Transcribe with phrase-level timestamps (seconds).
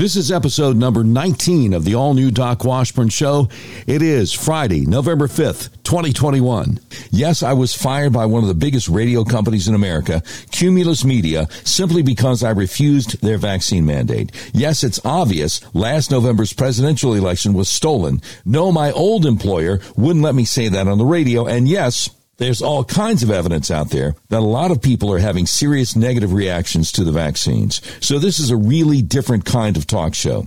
[0.00, 3.50] This is episode number 19 of the all new Doc Washburn Show.
[3.86, 6.80] It is Friday, November 5th, 2021.
[7.10, 11.48] Yes, I was fired by one of the biggest radio companies in America, Cumulus Media,
[11.64, 14.32] simply because I refused their vaccine mandate.
[14.54, 18.22] Yes, it's obvious last November's presidential election was stolen.
[18.46, 21.44] No, my old employer wouldn't let me say that on the radio.
[21.44, 22.08] And yes,
[22.40, 25.94] there's all kinds of evidence out there that a lot of people are having serious
[25.94, 27.82] negative reactions to the vaccines.
[28.00, 30.46] So this is a really different kind of talk show.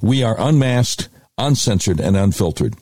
[0.00, 2.76] We are unmasked, uncensored, and unfiltered.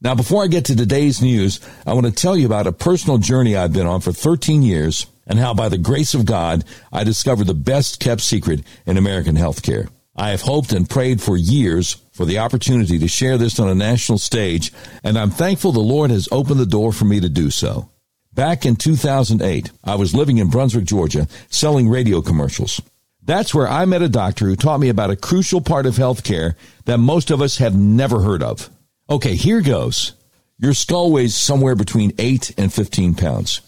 [0.00, 3.18] Now, before I get to today's news, I want to tell you about a personal
[3.18, 7.04] journey I've been on for 13 years and how by the grace of God, I
[7.04, 9.90] discovered the best kept secret in American healthcare.
[10.16, 13.74] I have hoped and prayed for years for the opportunity to share this on a
[13.74, 17.48] national stage, and I'm thankful the Lord has opened the door for me to do
[17.48, 17.88] so.
[18.34, 22.82] Back in 2008, I was living in Brunswick, Georgia, selling radio commercials.
[23.22, 26.56] That's where I met a doctor who taught me about a crucial part of healthcare
[26.84, 28.68] that most of us have never heard of.
[29.08, 30.12] Okay, here goes.
[30.58, 33.62] Your skull weighs somewhere between 8 and 15 pounds.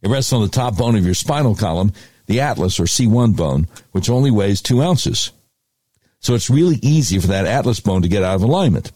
[0.00, 1.92] It rests on the top bone of your spinal column,
[2.24, 5.32] the atlas or C1 bone, which only weighs 2 ounces.
[6.24, 8.92] So it's really easy for that atlas bone to get out of alignment.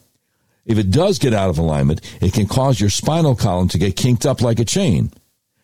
[0.64, 3.96] If it does get out of alignment, it can cause your spinal column to get
[3.96, 5.12] kinked up like a chain.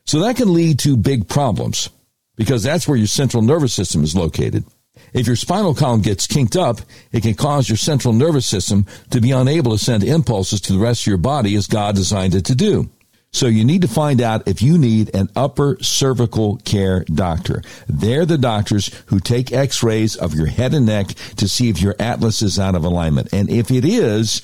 [0.05, 1.89] So that can lead to big problems
[2.37, 4.65] because that's where your central nervous system is located.
[5.15, 9.23] If your spinal column gets kinked up, it can cause your central nervous system to
[9.23, 12.45] be unable to send impulses to the rest of your body as God designed it
[12.45, 12.91] to do.
[13.35, 17.63] So you need to find out if you need an upper cervical care doctor.
[17.89, 21.97] They're the doctors who take x-rays of your head and neck to see if your
[21.99, 23.33] atlas is out of alignment.
[23.33, 24.41] And if it is,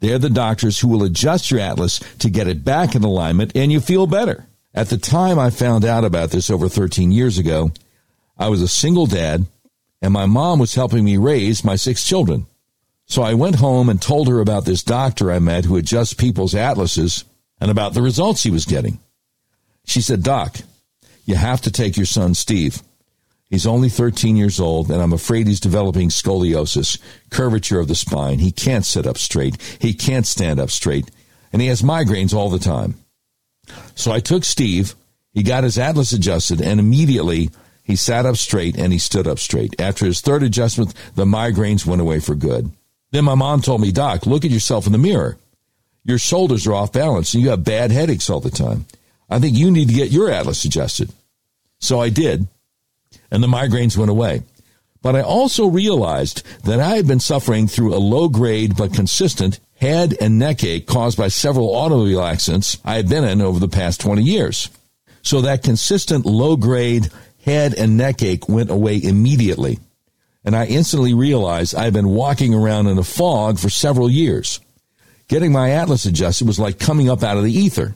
[0.00, 3.70] they're the doctors who will adjust your atlas to get it back in alignment and
[3.70, 4.46] you feel better.
[4.72, 7.72] At the time I found out about this over 13 years ago,
[8.38, 9.44] I was a single dad
[10.00, 12.46] and my mom was helping me raise my six children.
[13.04, 16.54] So I went home and told her about this doctor I met who adjusts people's
[16.54, 17.24] atlases
[17.60, 18.98] and about the results he was getting.
[19.84, 20.58] She said, Doc,
[21.24, 22.82] you have to take your son, Steve.
[23.48, 26.98] He's only 13 years old, and I'm afraid he's developing scoliosis,
[27.30, 28.38] curvature of the spine.
[28.38, 29.60] He can't sit up straight.
[29.80, 31.10] He can't stand up straight,
[31.52, 32.94] and he has migraines all the time.
[33.96, 34.94] So I took Steve.
[35.32, 37.50] He got his atlas adjusted, and immediately
[37.82, 39.80] he sat up straight and he stood up straight.
[39.80, 42.70] After his third adjustment, the migraines went away for good.
[43.10, 45.36] Then my mom told me, Doc, look at yourself in the mirror
[46.04, 48.86] your shoulders are off balance and you have bad headaches all the time.
[49.28, 51.12] I think you need to get your atlas adjusted.
[51.78, 52.46] So I did,
[53.30, 54.42] and the migraines went away.
[55.02, 59.58] But I also realized that I had been suffering through a low grade but consistent
[59.80, 63.68] head and neck ache caused by several automobile accidents I had been in over the
[63.68, 64.68] past 20 years.
[65.22, 67.08] So that consistent low grade
[67.44, 69.78] head and neck ache went away immediately.
[70.44, 74.60] And I instantly realized I had been walking around in a fog for several years.
[75.30, 77.94] Getting my atlas adjusted was like coming up out of the ether.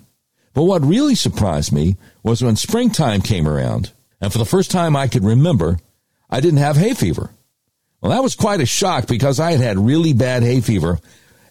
[0.53, 3.91] But what really surprised me was when springtime came around,
[4.21, 5.81] and for the first time I could remember,
[6.31, 7.31] I didn't have hay fever.
[8.01, 11.01] Well, that was quite a shock because I had had really bad hay fever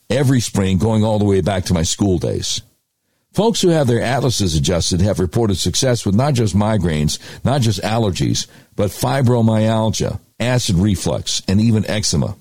[0.09, 2.61] every spring going all the way back to my school days.
[3.33, 7.81] Folks who have their atlases adjusted have reported success with not just migraines, not just
[7.81, 12.37] allergies, but fibromyalgia, acid reflux, and even eczema.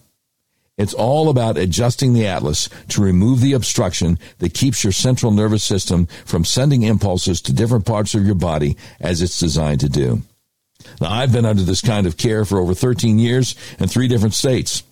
[0.82, 5.62] It's all about adjusting the atlas to remove the obstruction that keeps your central nervous
[5.62, 10.22] system from sending impulses to different parts of your body as it's designed to do.
[11.00, 14.34] Now, I've been under this kind of care for over 13 years in three different
[14.34, 14.82] states.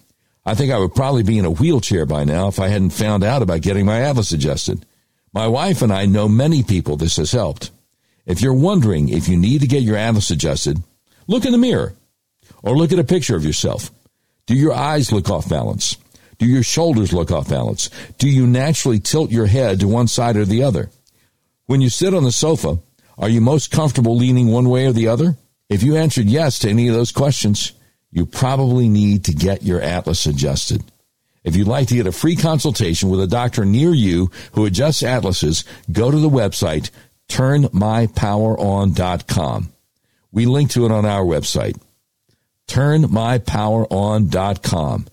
[0.47, 3.25] I think I would probably be in a wheelchair by now if I hadn't found
[3.25, 4.87] out about getting my atlas adjusted.
[5.33, 7.73] My wife and I know many people this has helped.
[8.27, 10.81] If you're wondering if you need to get your atlas adjusted,
[11.27, 11.95] look in the mirror
[12.63, 13.91] or look at a picture of yourself.
[14.51, 15.97] Do your eyes look off balance?
[16.39, 17.89] Do your shoulders look off balance?
[18.19, 20.91] Do you naturally tilt your head to one side or the other?
[21.67, 22.81] When you sit on the sofa,
[23.17, 25.37] are you most comfortable leaning one way or the other?
[25.69, 27.75] If you answered yes to any of those questions,
[28.11, 30.83] you probably need to get your atlas adjusted.
[31.45, 35.05] If you'd like to get a free consultation with a doctor near you who adjusts
[35.05, 35.63] atlases,
[35.93, 36.91] go to the website
[37.29, 39.73] turnmypoweron.com.
[40.33, 41.81] We link to it on our website
[42.71, 45.07] turnmypoweron.com.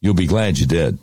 [0.00, 0.98] You'll be glad you did.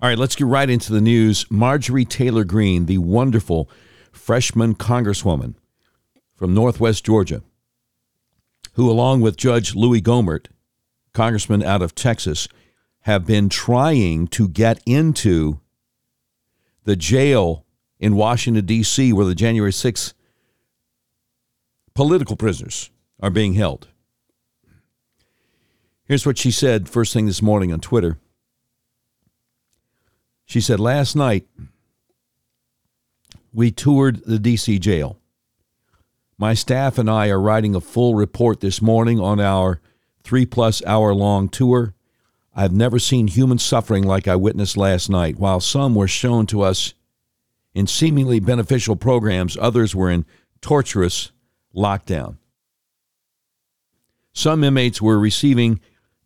[0.00, 1.44] All right, let's get right into the news.
[1.50, 3.68] Marjorie Taylor Greene, the wonderful
[4.10, 5.56] freshman congresswoman
[6.34, 7.42] from Northwest Georgia,
[8.72, 10.46] who, along with Judge Louis Gohmert,
[11.12, 12.48] congressman out of Texas,
[13.00, 15.60] have been trying to get into
[16.84, 17.66] the jail
[17.98, 20.14] in Washington, D.C., where the January 6th
[21.94, 22.88] political prisoners
[23.20, 23.89] are being held.
[26.10, 28.18] Here's what she said first thing this morning on Twitter.
[30.44, 31.46] She said, Last night,
[33.52, 35.18] we toured the DC jail.
[36.36, 39.80] My staff and I are writing a full report this morning on our
[40.24, 41.94] three plus hour long tour.
[42.56, 45.38] I've never seen human suffering like I witnessed last night.
[45.38, 46.92] While some were shown to us
[47.72, 50.26] in seemingly beneficial programs, others were in
[50.60, 51.30] torturous
[51.72, 52.38] lockdown.
[54.32, 55.78] Some inmates were receiving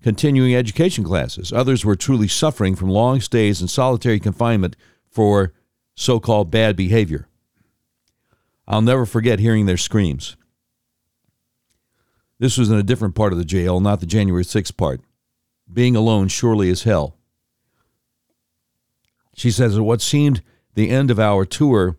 [0.04, 1.50] continuing education classes.
[1.50, 4.76] Others were truly suffering from long stays in solitary confinement
[5.10, 5.54] for
[5.94, 7.26] so called bad behavior.
[8.68, 10.36] I'll never forget hearing their screams.
[12.38, 15.00] This was in a different part of the jail, not the January 6th part.
[15.72, 17.16] Being alone surely is hell.
[19.34, 20.42] She says, at what seemed
[20.74, 21.96] the end of our tour,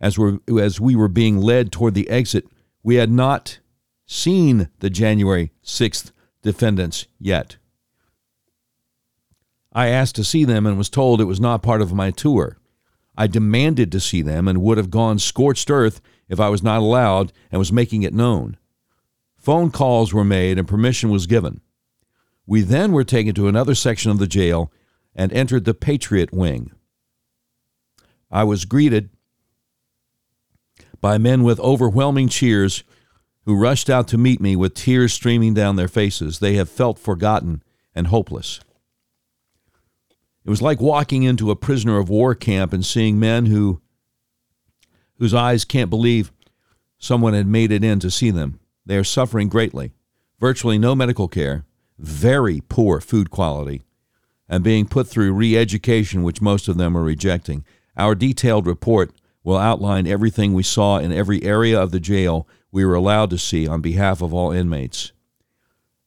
[0.00, 2.48] as, we as we were being led toward the exit,
[2.82, 3.60] we had not
[4.06, 6.10] seen the January 6th
[6.42, 7.56] defendants yet.
[9.72, 12.58] I asked to see them and was told it was not part of my tour.
[13.16, 16.78] I demanded to see them and would have gone scorched earth if I was not
[16.80, 18.56] allowed and was making it known.
[19.36, 21.60] Phone calls were made and permission was given.
[22.46, 24.72] We then were taken to another section of the jail
[25.14, 26.70] and entered the Patriot Wing.
[28.30, 29.10] I was greeted
[31.00, 32.84] by men with overwhelming cheers
[33.48, 36.38] who rushed out to meet me with tears streaming down their faces.
[36.38, 37.62] They have felt forgotten
[37.94, 38.60] and hopeless.
[40.44, 43.80] It was like walking into a prisoner of war camp and seeing men who
[45.16, 46.30] whose eyes can't believe
[46.98, 48.60] someone had made it in to see them.
[48.84, 49.92] They are suffering greatly.
[50.38, 51.64] Virtually no medical care,
[51.98, 53.80] very poor food quality,
[54.46, 57.64] and being put through re education, which most of them are rejecting.
[57.96, 59.10] Our detailed report
[59.42, 63.38] will outline everything we saw in every area of the jail we were allowed to
[63.38, 65.12] see on behalf of all inmates.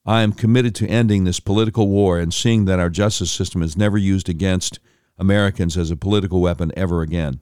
[0.06, 3.78] I am committed to ending this political war and seeing that our justice system is
[3.78, 4.80] never used against
[5.18, 7.40] Americans as a political weapon ever again.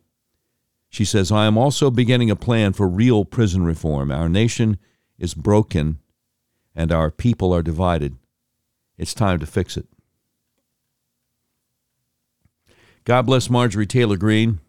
[0.90, 4.12] She says, I am also beginning a plan for real prison reform.
[4.12, 4.78] Our nation
[5.18, 6.00] is broken
[6.76, 8.18] and our people are divided.
[8.98, 9.88] It's time to fix it.
[13.06, 14.60] God bless Marjorie Taylor Greene,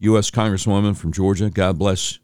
[0.00, 0.30] U.S.
[0.30, 1.50] Congresswoman from Georgia.
[1.50, 2.20] God bless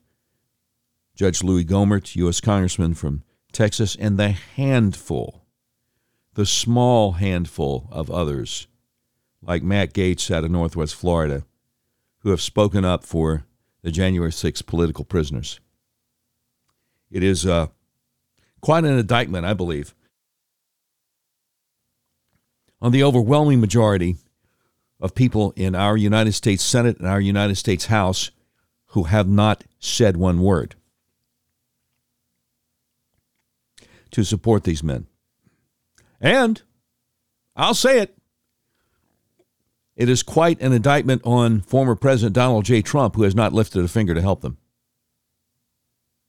[1.17, 2.41] Judge Louis Gohmert, U.S.
[2.41, 5.45] Congressman from Texas, and the handful,
[6.35, 8.69] the small handful of others,
[9.43, 11.45] like Matt Gaetz out of Northwest Florida,
[12.21, 13.45] who have spoken up for
[13.83, 15.59] the January 6th political prisoners.
[17.11, 17.69] It is uh,
[18.61, 19.95] quite an indictment, I believe,
[22.81, 24.17] on the overwhelming majority
[25.01, 28.31] of people in our United States Senate and our United States House
[28.89, 30.77] who have not said one word
[34.11, 35.07] to support these men.
[36.21, 36.63] And
[37.57, 38.17] I'll say it.
[39.97, 42.83] It is quite an indictment on former President Donald J.
[42.83, 44.59] Trump, who has not lifted a finger to help them.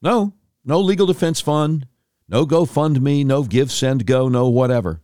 [0.01, 0.33] No,
[0.63, 1.87] no legal defense fund,
[2.27, 5.01] no GoFundMe, no Give, Send, Go, no whatever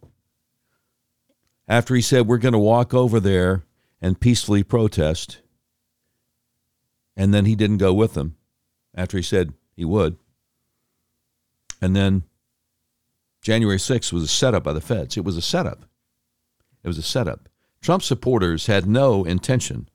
[1.68, 3.64] after he said, We're going to walk over there
[4.02, 5.42] and peacefully protest.
[7.16, 8.36] And then he didn't go with them
[8.96, 10.18] after he said he would.
[11.82, 12.24] And then
[13.42, 15.18] January 6th was a setup by the feds.
[15.18, 15.86] It was a setup.
[16.84, 17.50] It was a setup.
[17.82, 19.90] Trump supporters had no intention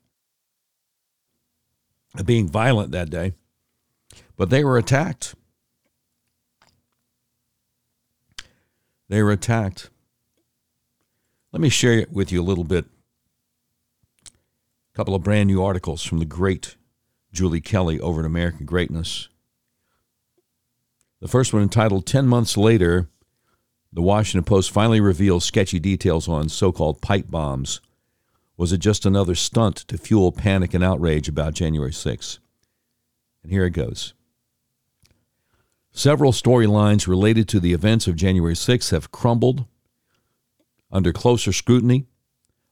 [2.15, 3.33] of being violent that day,
[4.35, 5.35] but they were attacked.
[9.07, 9.89] They were attacked.
[11.53, 12.85] Let me share with you a little bit.
[14.25, 16.75] A couple of brand new articles from the great
[17.31, 19.29] Julie Kelly over at American Greatness.
[21.21, 23.07] The first one entitled 10 Months Later,
[23.93, 27.79] the Washington Post finally reveals sketchy details on so called pipe bombs.
[28.57, 32.39] Was it just another stunt to fuel panic and outrage about January 6?
[33.43, 34.13] And here it goes.
[35.91, 39.65] Several storylines related to the events of January 6 have crumbled
[40.91, 42.05] under closer scrutiny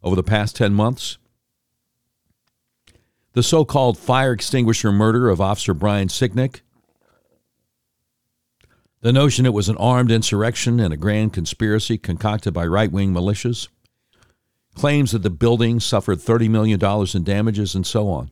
[0.03, 1.17] over the past 10 months.
[3.33, 6.61] The so called fire extinguisher murder of Officer Brian Sicknick.
[9.01, 13.13] The notion it was an armed insurrection and a grand conspiracy concocted by right wing
[13.13, 13.67] militias.
[14.73, 16.79] Claims that the building suffered $30 million
[17.13, 18.31] in damages and so on.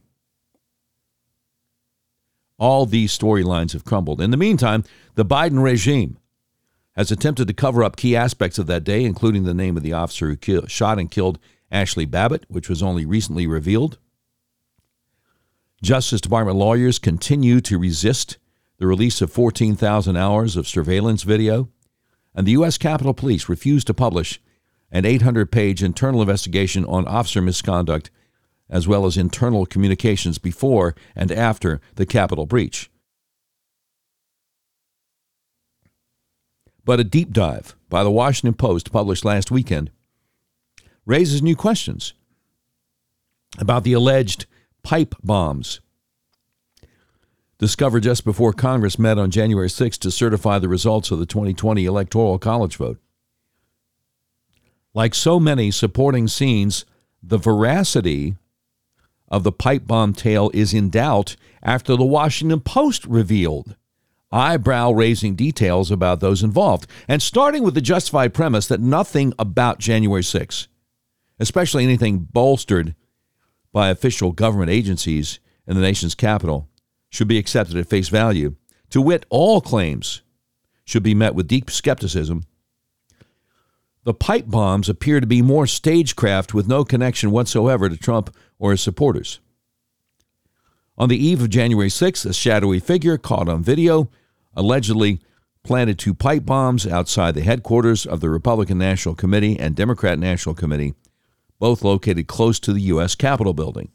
[2.58, 4.22] All these storylines have crumbled.
[4.22, 4.84] In the meantime,
[5.16, 6.18] the Biden regime
[6.96, 9.94] has attempted to cover up key aspects of that day, including the name of the
[9.94, 11.40] officer who shot and killed
[11.72, 13.98] Ashley Babbitt, which was only recently revealed.
[15.82, 18.38] Justice Department lawyers continue to resist
[18.78, 21.70] the release of 14,000 hours of surveillance video
[22.36, 22.78] and the U.S.
[22.78, 24.42] Capitol Police refused to publish
[24.92, 28.12] an 800 page internal investigation on officer misconduct,
[28.70, 32.90] as well as internal communications before and after the Capitol breach.
[36.86, 39.90] But a deep dive by the Washington Post published last weekend
[41.06, 42.14] raises new questions
[43.58, 44.46] about the alleged
[44.84, 45.80] pipe bombs
[47.58, 51.86] discovered just before Congress met on January 6 to certify the results of the 2020
[51.86, 53.00] Electoral College vote.
[54.94, 56.86] Like so many supporting scenes,
[57.22, 58.36] the veracity
[59.30, 63.76] of the pipe bomb tale is in doubt after the Washington Post revealed
[64.34, 69.80] eyebrow raising details about those involved, and starting with the justified premise that nothing about
[69.80, 70.68] January 6,
[71.40, 72.96] especially anything bolstered
[73.72, 76.68] by official government agencies in the nation's capital,
[77.10, 78.56] should be accepted at face value.
[78.90, 80.22] To wit, all claims
[80.84, 82.44] should be met with deep skepticism.
[84.04, 88.72] The pipe bombs appear to be more stagecraft with no connection whatsoever to Trump or
[88.72, 89.40] his supporters.
[90.98, 94.10] On the eve of January 6th, a shadowy figure caught on video
[94.56, 95.20] allegedly
[95.64, 100.54] planted two pipe bombs outside the headquarters of the Republican National Committee and Democrat National
[100.54, 100.94] Committee,
[101.60, 103.16] both located close to the U.S.
[103.16, 103.92] Capitol building.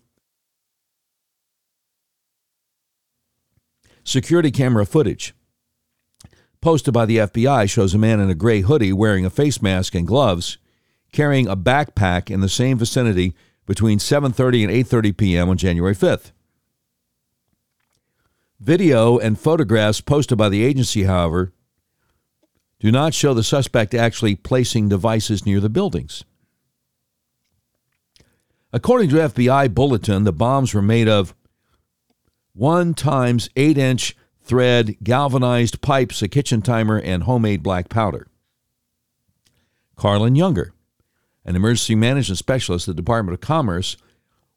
[4.04, 5.34] Security camera footage
[6.60, 9.94] posted by the FBI shows a man in a gray hoodie wearing a face mask
[9.94, 10.58] and gloves
[11.12, 13.34] carrying a backpack in the same vicinity
[13.66, 15.48] between 7:30 and 8:30 p.m.
[15.50, 16.32] on January 5th.
[18.60, 21.52] Video and photographs posted by the agency, however,
[22.80, 26.24] do not show the suspect actually placing devices near the buildings.
[28.72, 31.34] According to FBI bulletin, the bombs were made of
[32.54, 38.26] 1 times 8 inch thread galvanized pipes, a kitchen timer, and homemade black powder.
[39.96, 40.72] Karlin Younger,
[41.44, 43.96] an emergency management specialist at the Department of Commerce,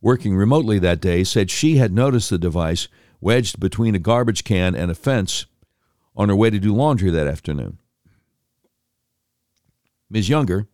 [0.01, 2.87] working remotely that day, said she had noticed the device
[3.21, 5.45] wedged between a garbage can and a fence
[6.15, 7.77] on her way to do laundry that afternoon.
[10.09, 10.27] Ms.
[10.27, 10.67] Younger,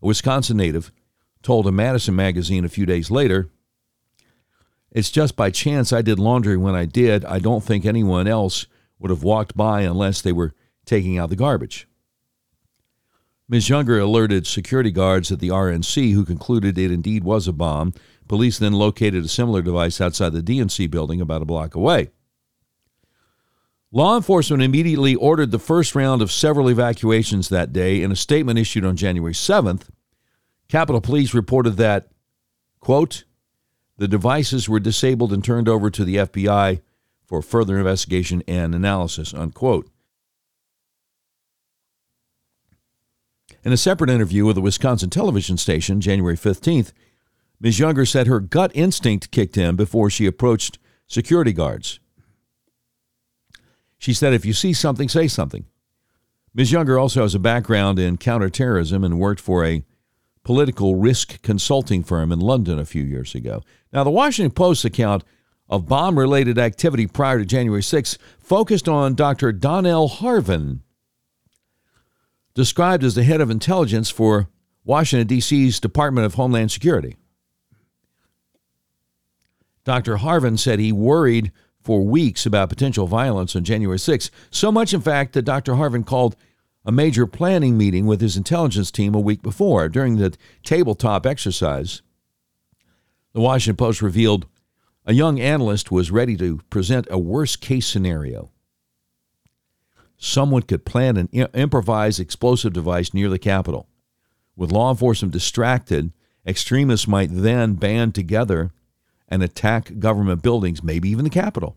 [0.00, 0.92] a Wisconsin native,
[1.42, 3.50] told a Madison magazine a few days later
[4.96, 7.22] it's just by chance I did laundry when I did.
[7.26, 8.66] I don't think anyone else
[8.98, 10.54] would have walked by unless they were
[10.86, 11.86] taking out the garbage.
[13.46, 13.68] Ms.
[13.68, 17.92] Younger alerted security guards at the RNC, who concluded it indeed was a bomb.
[18.28, 22.10] Police then located a similar device outside the DNC building about a block away.
[23.92, 28.02] Law enforcement immediately ordered the first round of several evacuations that day.
[28.02, 29.88] In a statement issued on January 7th,
[30.68, 32.08] Capitol Police reported that,
[32.80, 33.24] quote,
[33.96, 36.80] the devices were disabled and turned over to the FBI
[37.24, 39.88] for further investigation and analysis, unquote.
[43.64, 46.92] In a separate interview with a Wisconsin television station, January 15th,
[47.60, 47.78] Ms.
[47.78, 52.00] Younger said her gut instinct kicked in before she approached security guards.
[53.98, 55.64] She said, if you see something, say something.
[56.54, 56.72] Ms.
[56.72, 59.84] Younger also has a background in counterterrorism and worked for a
[60.42, 63.62] political risk consulting firm in London a few years ago.
[63.92, 65.24] Now, the Washington Post account
[65.68, 69.50] of bomb related activity prior to January 6 focused on Dr.
[69.50, 70.80] Donell Harvin,
[72.54, 74.48] described as the head of intelligence for
[74.84, 77.16] Washington, D.C.'s Department of Homeland Security.
[79.86, 80.16] Dr.
[80.16, 85.00] Harvin said he worried for weeks about potential violence on January 6, so much, in
[85.00, 85.74] fact, that Dr.
[85.74, 86.34] Harvin called
[86.84, 89.88] a major planning meeting with his intelligence team a week before.
[89.88, 92.02] During the tabletop exercise,
[93.32, 94.46] the Washington Post revealed
[95.04, 98.50] a young analyst was ready to present a worst case scenario.
[100.18, 103.88] Someone could plant an improvised explosive device near the Capitol.
[104.56, 106.12] With law enforcement distracted,
[106.44, 108.72] extremists might then band together
[109.28, 111.76] and attack government buildings, maybe even the Capitol.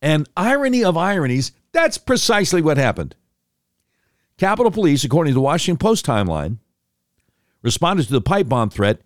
[0.00, 3.14] And irony of ironies, that's precisely what happened.
[4.36, 6.58] Capitol Police, according to the Washington Post timeline,
[7.62, 9.00] responded to the pipe bomb threat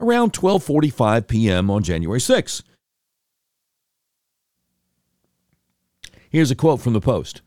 [0.00, 1.70] around 12:45 p.m.
[1.70, 2.62] on January 6.
[6.30, 7.42] Here's a quote from the Post.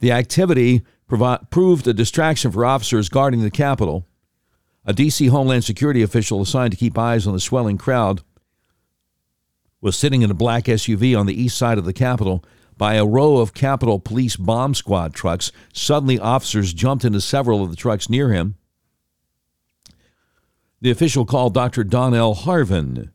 [0.00, 4.06] The activity provi- proved a distraction for officers guarding the Capitol.
[4.86, 5.26] A D.C.
[5.26, 8.22] Homeland Security official assigned to keep eyes on the swelling crowd
[9.80, 12.44] was sitting in a black SUV on the east side of the Capitol
[12.76, 15.50] by a row of Capitol Police bomb squad trucks.
[15.72, 18.56] Suddenly, officers jumped into several of the trucks near him.
[20.80, 21.84] The official called Dr.
[21.84, 23.10] Donell Harvin.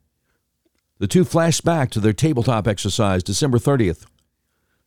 [0.98, 4.06] The two flashed back to their tabletop exercise December 30th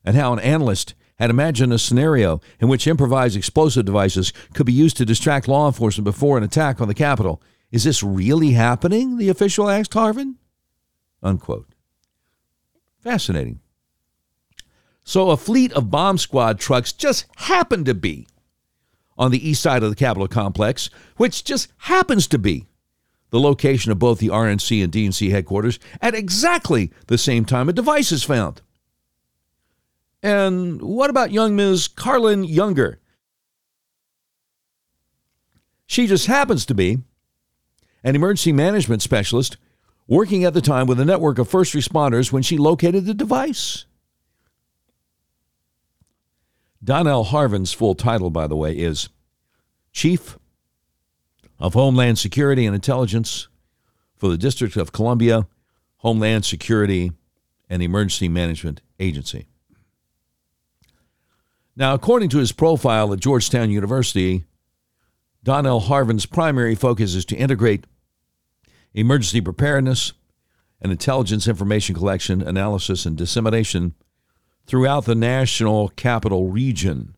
[0.04, 4.66] and how an analyst had and imagine a scenario in which improvised explosive devices could
[4.66, 7.40] be used to distract law enforcement before an attack on the Capitol.
[7.70, 9.16] Is this really happening?
[9.16, 10.34] The official asked Harvin.
[11.22, 11.68] Unquote.
[13.00, 13.60] Fascinating.
[15.04, 18.26] So a fleet of bomb squad trucks just happened to be
[19.16, 22.66] on the east side of the Capitol complex, which just happens to be
[23.30, 27.72] the location of both the RNC and DNC headquarters at exactly the same time a
[27.72, 28.62] device is found.
[30.24, 31.86] And what about young Ms.
[31.86, 32.98] Karlin Younger?
[35.84, 37.00] She just happens to be
[38.02, 39.58] an emergency management specialist
[40.08, 43.84] working at the time with a network of first responders when she located the device.
[46.82, 49.10] Donell Harvin's full title, by the way, is
[49.92, 50.38] Chief
[51.58, 53.48] of Homeland Security and Intelligence
[54.16, 55.46] for the District of Columbia
[55.98, 57.12] Homeland Security
[57.68, 59.48] and Emergency Management Agency.
[61.76, 64.44] Now, according to his profile at Georgetown University,
[65.42, 67.84] Donell Harvin's primary focus is to integrate
[68.92, 70.12] emergency preparedness
[70.80, 73.94] and intelligence information collection, analysis, and dissemination
[74.66, 77.16] throughout the national capital region.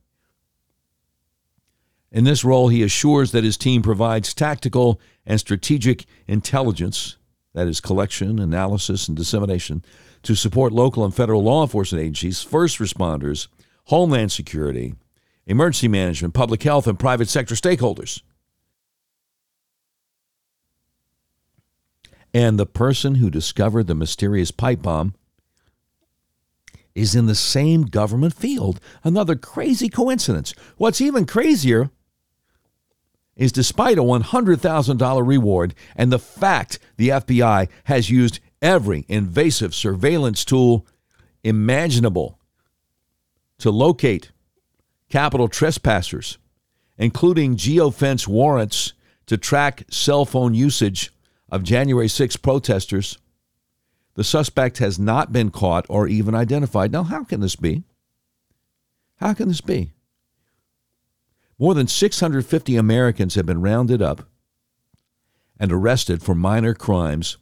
[2.11, 7.19] In this role, he assures that his team provides tactical and strategic intelligence,
[7.53, 9.85] that is, collection, analysis, and dissemination,
[10.23, 13.49] to support local and federal law enforcement agencies, first responders,
[13.87, 14.95] homeland security,
[15.47, 18.23] emergency management, public health, and private sector stakeholders.
[22.35, 25.14] And the person who discovered the mysterious pipe bomb
[26.95, 28.81] is in the same government field.
[29.05, 30.55] Another crazy coincidence.
[30.76, 31.90] What's even crazier
[33.37, 40.45] is despite a $100,000 reward and the fact the FBI has used every invasive surveillance
[40.45, 40.87] tool
[41.45, 42.36] imaginable
[43.59, 44.33] to locate
[45.09, 46.39] Capitol trespassers,
[46.99, 48.92] including geofence warrants
[49.27, 51.12] to track cell phone usage
[51.51, 53.19] of January 6 protesters
[54.16, 56.90] the suspect has not been caught or even identified.
[56.90, 57.85] Now, how can this be?
[59.16, 59.92] How can this be?
[61.59, 64.29] More than 650 Americans have been rounded up
[65.61, 67.37] and arrested for minor crimes,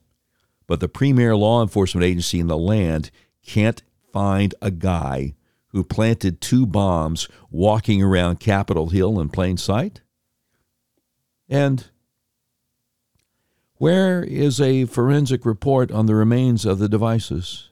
[0.66, 3.10] but the premier law enforcement agency in the land
[3.44, 5.34] can't find a guy
[5.74, 10.02] who planted two bombs walking around Capitol Hill in plain sight?
[11.48, 11.90] And
[13.74, 17.70] where is a forensic report on the remains of the devices?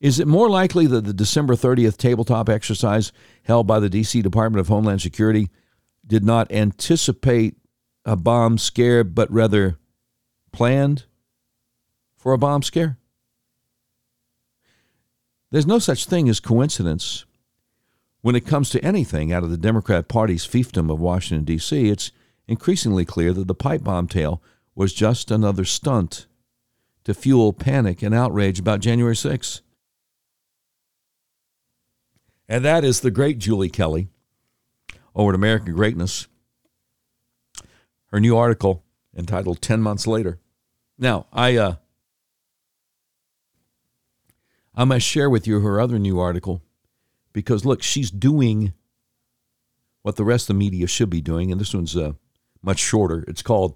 [0.00, 3.12] Is it more likely that the December 30th tabletop exercise
[3.44, 4.20] held by the D.C.
[4.20, 5.50] Department of Homeland Security
[6.04, 7.56] did not anticipate
[8.04, 9.78] a bomb scare, but rather
[10.50, 11.04] planned
[12.16, 12.98] for a bomb scare?
[15.50, 17.24] There's no such thing as coincidence
[18.20, 21.88] when it comes to anything out of the Democrat Party's fiefdom of Washington, D.C.
[21.88, 22.12] It's
[22.46, 24.42] increasingly clear that the pipe bomb tale
[24.74, 26.26] was just another stunt
[27.04, 29.62] to fuel panic and outrage about January 6th.
[32.48, 34.08] And that is the great Julie Kelly
[35.14, 36.26] over at American Greatness.
[38.06, 38.84] Her new article
[39.16, 40.38] entitled 10 Months Later.
[40.98, 41.74] Now, I uh,
[44.78, 46.62] I must share with you her other new article
[47.32, 48.74] because look, she's doing
[50.02, 52.12] what the rest of the media should be doing, and this one's uh,
[52.62, 53.24] much shorter.
[53.26, 53.74] It's called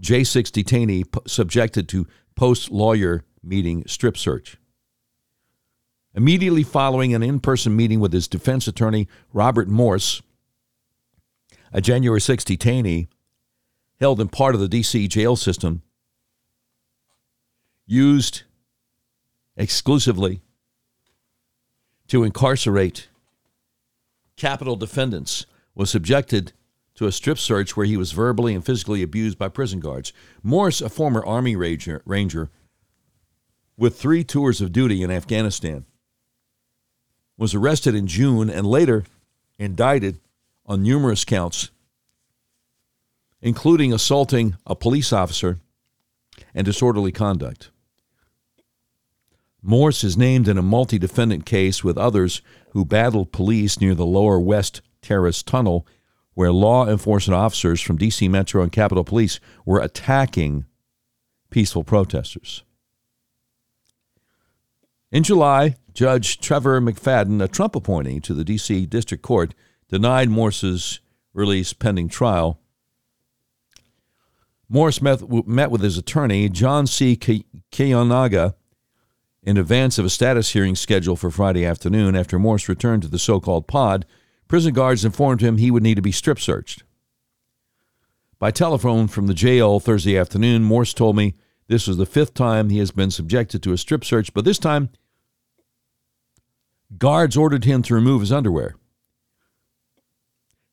[0.00, 4.56] J6 detainee subjected to post lawyer meeting strip search.
[6.14, 10.22] Immediately following an in person meeting with his defense attorney, Robert Morse,
[11.72, 13.08] a January 6 detainee
[13.98, 15.08] held in part of the D.C.
[15.08, 15.82] jail system,
[17.86, 18.44] used
[19.58, 20.40] exclusively
[22.06, 23.08] to incarcerate
[24.38, 25.44] Capitol defendants,
[25.74, 26.52] was subjected
[26.94, 30.12] to a strip search where he was verbally and physically abused by prison guards.
[30.42, 32.48] Morse, a former Army ranger, ranger
[33.76, 35.84] with three tours of duty in Afghanistan,
[37.36, 39.04] was arrested in June and later
[39.58, 40.18] indicted
[40.66, 41.70] on numerous counts,
[43.42, 45.58] including assaulting a police officer
[46.54, 47.70] and disorderly conduct.
[49.62, 54.06] Morse is named in a multi defendant case with others who battled police near the
[54.06, 55.86] Lower West Terrace Tunnel
[56.38, 58.28] where law enforcement officers from D.C.
[58.28, 60.66] Metro and Capitol Police were attacking
[61.50, 62.62] peaceful protesters.
[65.10, 68.86] In July, Judge Trevor McFadden, a Trump appointee to the D.C.
[68.86, 69.52] District Court,
[69.88, 71.00] denied Morse's
[71.34, 72.60] release pending trial.
[74.68, 77.16] Morse met, met with his attorney, John C.
[77.16, 78.54] Kiyonaga,
[79.48, 83.18] in advance of a status hearing scheduled for Friday afternoon after Morse returned to the
[83.18, 84.04] so called pod.
[84.46, 86.82] Prison guards informed him he would need to be strip searched.
[88.38, 91.34] By telephone from the jail Thursday afternoon, Morse told me
[91.66, 94.58] this was the fifth time he has been subjected to a strip search, but this
[94.58, 94.90] time,
[96.98, 98.74] guards ordered him to remove his underwear.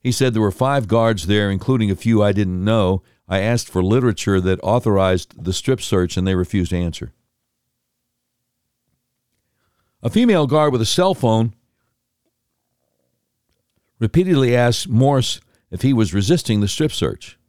[0.02, 3.04] He said there were five guards there, including a few I didn't know.
[3.26, 7.14] I asked for literature that authorized the strip search, and they refused to answer.
[10.06, 11.56] A female guard with a cell phone
[13.98, 15.42] repeatedly asked Morse
[15.72, 17.40] if he was resisting the strip search.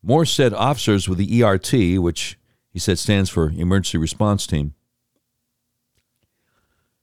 [0.00, 2.38] Morse said officers with the ERT, which
[2.70, 4.74] he said stands for Emergency Response Team,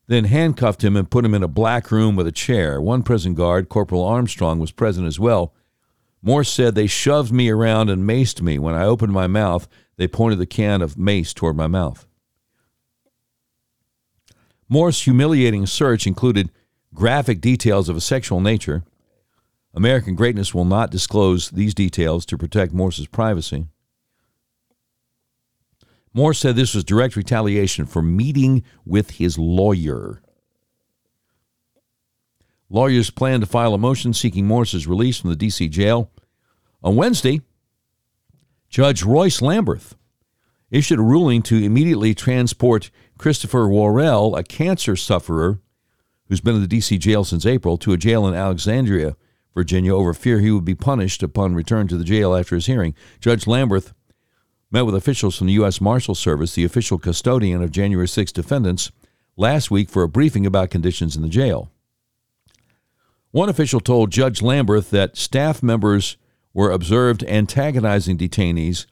[0.07, 2.79] then handcuffed him and put him in a black room with a chair.
[2.79, 5.53] One prison guard, Corporal Armstrong, was present as well.
[6.21, 8.57] Morse said they shoved me around and maced me.
[8.57, 12.05] When I opened my mouth, they pointed the can of mace toward my mouth.
[14.69, 16.51] Morse's humiliating search included
[16.93, 18.83] graphic details of a sexual nature.
[19.73, 23.65] American Greatness will not disclose these details to protect Morse's privacy.
[26.13, 30.21] Morse said this was direct retaliation for meeting with his lawyer.
[32.69, 35.67] Lawyers plan to file a motion seeking Morse's release from the D.C.
[35.69, 36.11] jail.
[36.83, 37.41] On Wednesday,
[38.69, 39.95] Judge Royce Lamberth
[40.69, 45.59] issued a ruling to immediately transport Christopher Worrell, a cancer sufferer
[46.29, 46.97] who's been in the D.C.
[46.97, 49.17] jail since April, to a jail in Alexandria,
[49.53, 52.95] Virginia, over fear he would be punished upon return to the jail after his hearing.
[53.19, 53.91] Judge Lamberth
[54.71, 55.81] met with officials from the U.S.
[55.81, 58.89] Marshal Service, the official custodian of January 6 defendants,
[59.35, 61.69] last week for a briefing about conditions in the jail.
[63.31, 66.15] One official told Judge Lamberth that staff members
[66.53, 68.85] were observed antagonizing detainees,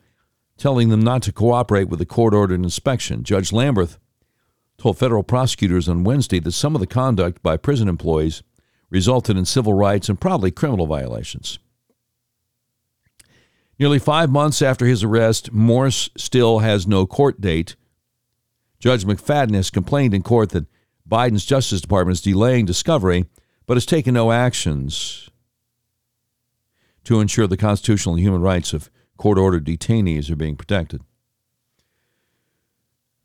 [0.57, 3.23] telling them not to cooperate with the court ordered inspection.
[3.23, 3.97] Judge Lamberth
[4.77, 8.43] told federal prosecutors on Wednesday that some of the conduct by prison employees
[8.89, 11.59] resulted in civil rights and probably criminal violations.
[13.79, 17.75] Nearly five months after his arrest, Morse still has no court date.
[18.79, 20.65] Judge McFadden has complained in court that
[21.07, 23.25] Biden's Justice Department is delaying discovery,
[23.65, 25.29] but has taken no actions
[27.03, 31.01] to ensure the constitutional and human rights of court ordered detainees are being protected.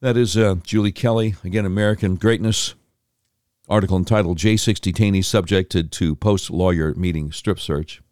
[0.03, 2.75] That is uh, Julie Kelly, again, American Greatness,
[3.69, 8.03] article entitled J6 Detainees Subjected to Post Lawyer Meeting Strip Search.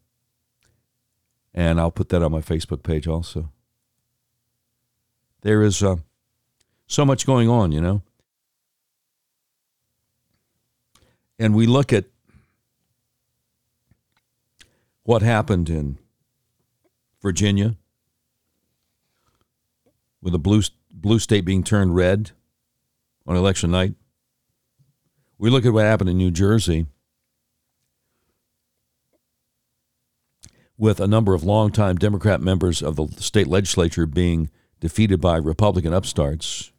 [1.52, 3.50] And I'll put that on my Facebook page also.
[5.40, 5.96] There is uh,
[6.86, 8.02] so much going on, you know.
[11.40, 12.04] And we look at
[15.02, 15.98] what happened in
[17.20, 17.74] Virginia
[20.22, 20.62] with the blue,
[21.00, 22.32] blue state being turned red
[23.26, 23.94] on election night.
[25.38, 26.86] We look at what happened in New Jersey
[30.76, 35.92] with a number of longtime Democrat members of the state legislature being defeated by Republican
[35.92, 36.72] upstarts.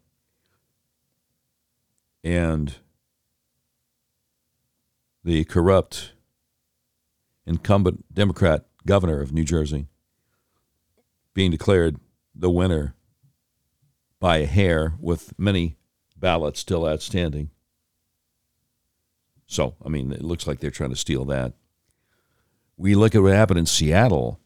[2.24, 2.76] And
[5.24, 6.14] the corrupt
[7.46, 9.88] incumbent Democrat governor of New Jersey
[11.34, 11.98] being declared
[12.36, 12.96] the winner
[14.22, 15.76] by a hair with many
[16.16, 17.50] ballots still outstanding.
[19.48, 21.52] So, I mean, it looks like they're trying to steal that
[22.82, 24.40] we look at what happened in Seattle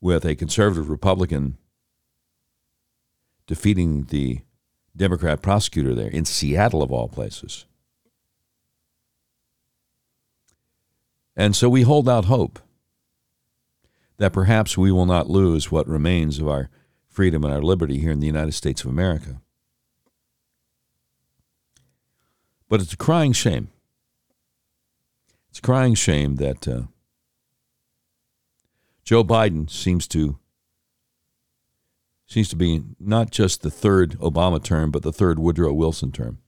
[0.00, 1.58] with a conservative Republican
[3.46, 4.40] defeating the
[4.96, 7.66] Democrat prosecutor there in Seattle, of all places.
[11.36, 12.58] And so we hold out hope
[14.16, 16.70] that perhaps we will not lose what remains of our
[17.16, 19.40] freedom and our liberty here in the United States of America.
[22.68, 23.70] But it's a crying shame
[25.56, 26.82] it's a crying shame that uh,
[29.04, 30.38] Joe Biden seems to
[32.26, 36.40] seems to be not just the third Obama term, but the third Woodrow Wilson term.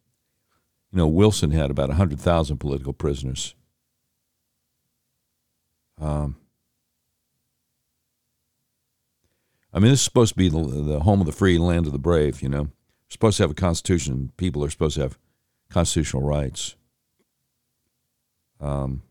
[0.92, 3.54] You know, Wilson had about 100,000 political prisoners.
[5.98, 6.36] Um,
[9.78, 11.92] I mean, this is supposed to be the, the home of the free, land of
[11.92, 12.62] the brave, you know.
[12.62, 14.32] We're supposed to have a constitution.
[14.36, 15.16] People are supposed to have
[15.70, 16.74] constitutional rights.
[18.60, 19.04] Um,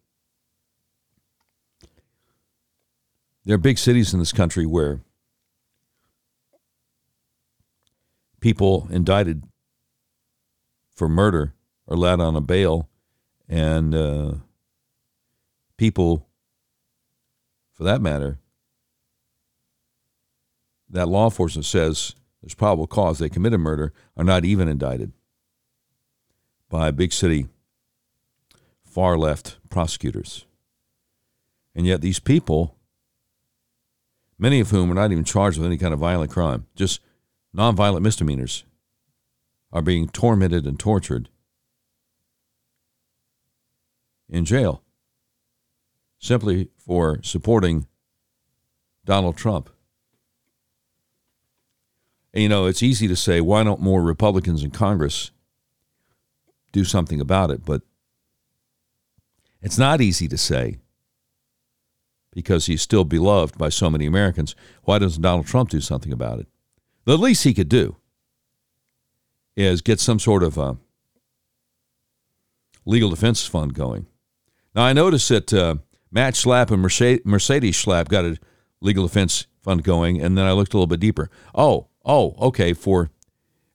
[3.45, 4.99] there are big cities in this country where
[8.41, 9.43] people indicted
[10.93, 11.53] for murder
[11.87, 12.89] are let on a bail,
[13.47, 14.33] and uh,
[15.77, 16.27] people,
[17.71, 18.39] for that matter,
[20.89, 25.11] that law enforcement says there's probable cause they committed murder are not even indicted
[26.69, 27.47] by big city
[28.83, 30.45] far left prosecutors.
[31.75, 32.75] And yet these people,
[34.39, 37.01] many of whom are not even charged with any kind of violent crime, just
[37.55, 38.63] nonviolent misdemeanors,
[39.71, 41.29] are being tormented and tortured
[44.29, 44.81] in jail
[46.19, 47.87] simply for supporting
[49.05, 49.69] Donald Trump.
[52.33, 55.31] You know, it's easy to say, why don't more Republicans in Congress
[56.71, 57.65] do something about it?
[57.65, 57.81] But
[59.61, 60.77] it's not easy to say
[62.33, 64.55] because he's still beloved by so many Americans.
[64.83, 66.47] Why doesn't Donald Trump do something about it?
[67.05, 67.95] The least he could do
[69.55, 70.77] is get some sort of a
[72.85, 74.05] legal defense fund going.
[74.75, 75.75] Now, I noticed that uh,
[76.11, 78.37] Matt Schlapp and Mercedes Schlapp got a
[78.81, 81.29] legal defense fund going, and then I looked a little bit deeper.
[81.55, 83.11] Oh, oh, okay, for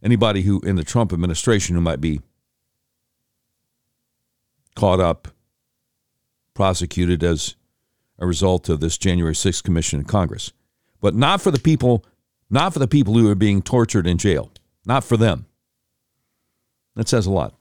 [0.02, 2.20] anybody who in the Trump administration who might be
[4.74, 5.28] caught up,
[6.54, 7.54] prosecuted as
[8.18, 10.52] a result of this January 6th commission in Congress.
[11.00, 12.04] But not for the people,
[12.50, 14.50] not for the people who are being tortured in jail.
[14.84, 15.46] Not for them.
[16.96, 17.54] That says a lot.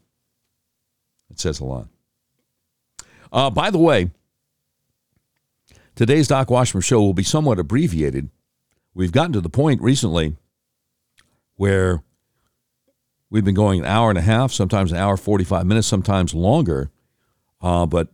[1.30, 1.88] It says a lot.
[3.32, 4.12] Uh, by the way,
[5.96, 8.30] today's Doc Washburn show will be somewhat abbreviated.
[8.94, 10.36] We've gotten to the point recently
[11.62, 12.02] where
[13.30, 16.90] we've been going an hour and a half, sometimes an hour 45 minutes, sometimes longer.
[17.62, 18.08] Uh, but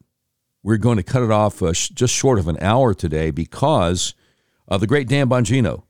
[0.63, 4.13] we're going to cut it off uh, sh- just short of an hour today because
[4.67, 5.83] uh, the great Dan Bongino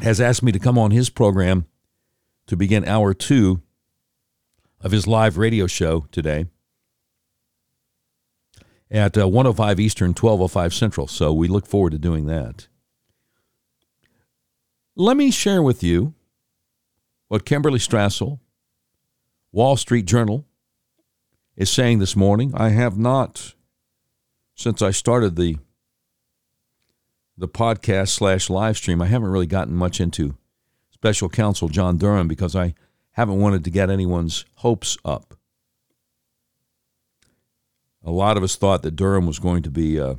[0.00, 1.66] has asked me to come on his program
[2.46, 3.60] to begin hour two
[4.80, 6.46] of his live radio show today
[8.90, 11.06] at uh, 105 Eastern, 1205 Central.
[11.06, 12.68] So we look forward to doing that.
[15.00, 16.12] Let me share with you
[17.28, 18.38] what Kimberly Strassel,
[19.50, 20.44] Wall Street Journal,
[21.56, 22.52] is saying this morning.
[22.54, 23.54] I have not,
[24.54, 25.56] since I started the
[27.38, 30.36] the podcast slash live stream, I haven't really gotten much into
[30.90, 32.74] special counsel John Durham because I
[33.12, 35.34] haven't wanted to get anyone's hopes up.
[38.04, 40.16] A lot of us thought that Durham was going to be uh,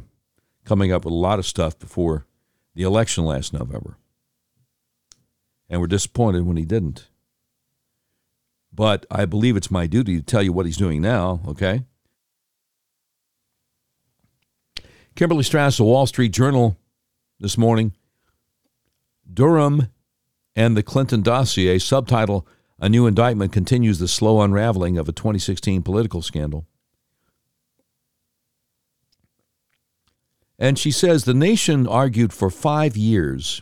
[0.65, 2.25] coming up with a lot of stuff before
[2.73, 3.97] the election last November.
[5.71, 7.07] And we're disappointed when he didn't.
[8.73, 11.85] But I believe it's my duty to tell you what he's doing now, okay?
[15.15, 16.77] Kimberly Strass, the Wall Street Journal,
[17.39, 17.93] this morning.
[19.33, 19.87] Durham
[20.57, 22.45] and the Clinton dossier, subtitle
[22.77, 26.65] A New Indictment Continues the Slow Unraveling of a 2016 Political Scandal.
[30.59, 33.61] And she says the nation argued for five years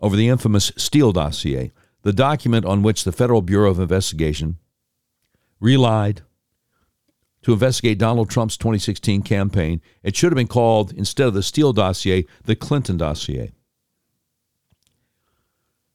[0.00, 4.58] over the infamous Steele dossier, the document on which the Federal Bureau of Investigation
[5.60, 6.22] relied
[7.42, 9.80] to investigate Donald Trump's 2016 campaign.
[10.02, 13.52] It should have been called, instead of the Steele dossier, the Clinton dossier.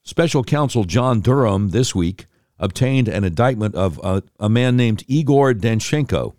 [0.03, 2.27] Special counsel John Durham this week
[2.59, 6.35] obtained an indictment of a, a, man named Igor Danchenko,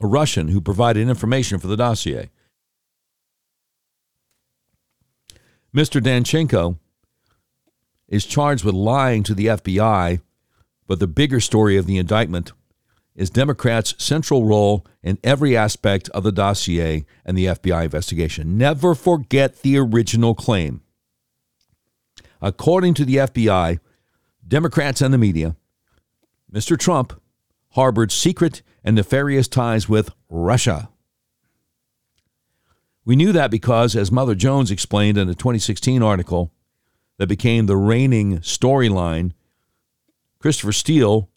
[0.00, 2.30] a Russian who provided information for the dossier.
[5.74, 6.00] Mr.
[6.00, 6.78] Danchenko
[8.06, 10.20] is charged with lying to the FBI,
[10.86, 12.52] but the bigger story of the indictment
[13.16, 18.56] is Democrats' central role in every aspect of the dossier and the FBI investigation.
[18.56, 20.82] Never forget the original claim.
[22.40, 23.78] According to the FBI,
[24.46, 25.56] Democrats and the media,
[26.52, 26.78] Mr.
[26.78, 27.20] Trump
[27.70, 30.88] harbored secret and nefarious ties with Russia.
[33.04, 36.52] We knew that because, as Mother Jones explained in a 2016 article
[37.18, 39.32] that became the reigning storyline,
[40.38, 41.28] Christopher Steele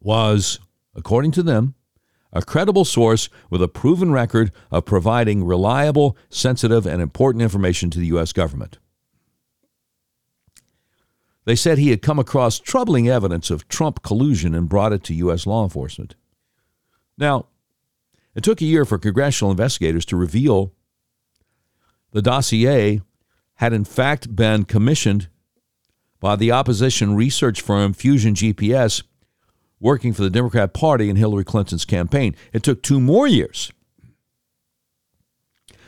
[0.00, 0.60] was,
[0.94, 1.74] according to them,
[2.32, 7.98] a credible source with a proven record of providing reliable, sensitive, and important information to
[7.98, 8.32] the U.S.
[8.32, 8.78] government.
[11.44, 15.14] They said he had come across troubling evidence of Trump collusion and brought it to
[15.14, 15.46] U.S.
[15.46, 16.14] law enforcement.
[17.18, 17.46] Now,
[18.34, 20.72] it took a year for congressional investigators to reveal
[22.12, 23.00] the dossier
[23.56, 25.28] had in fact been commissioned
[26.20, 29.02] by the opposition research firm Fusion GPS,
[29.78, 32.34] working for the Democrat Party in Hillary Clinton's campaign.
[32.52, 33.70] It took two more years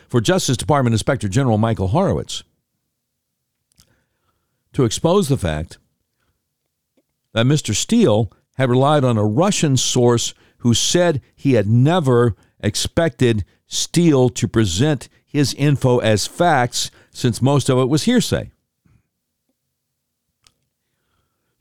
[0.08, 2.42] for Justice Department Inspector General Michael Horowitz
[4.74, 5.78] to expose the fact
[7.32, 7.74] that Mr.
[7.74, 14.48] Steele had relied on a Russian source who said he had never expected Steele to
[14.48, 18.50] present his info as facts since most of it was hearsay.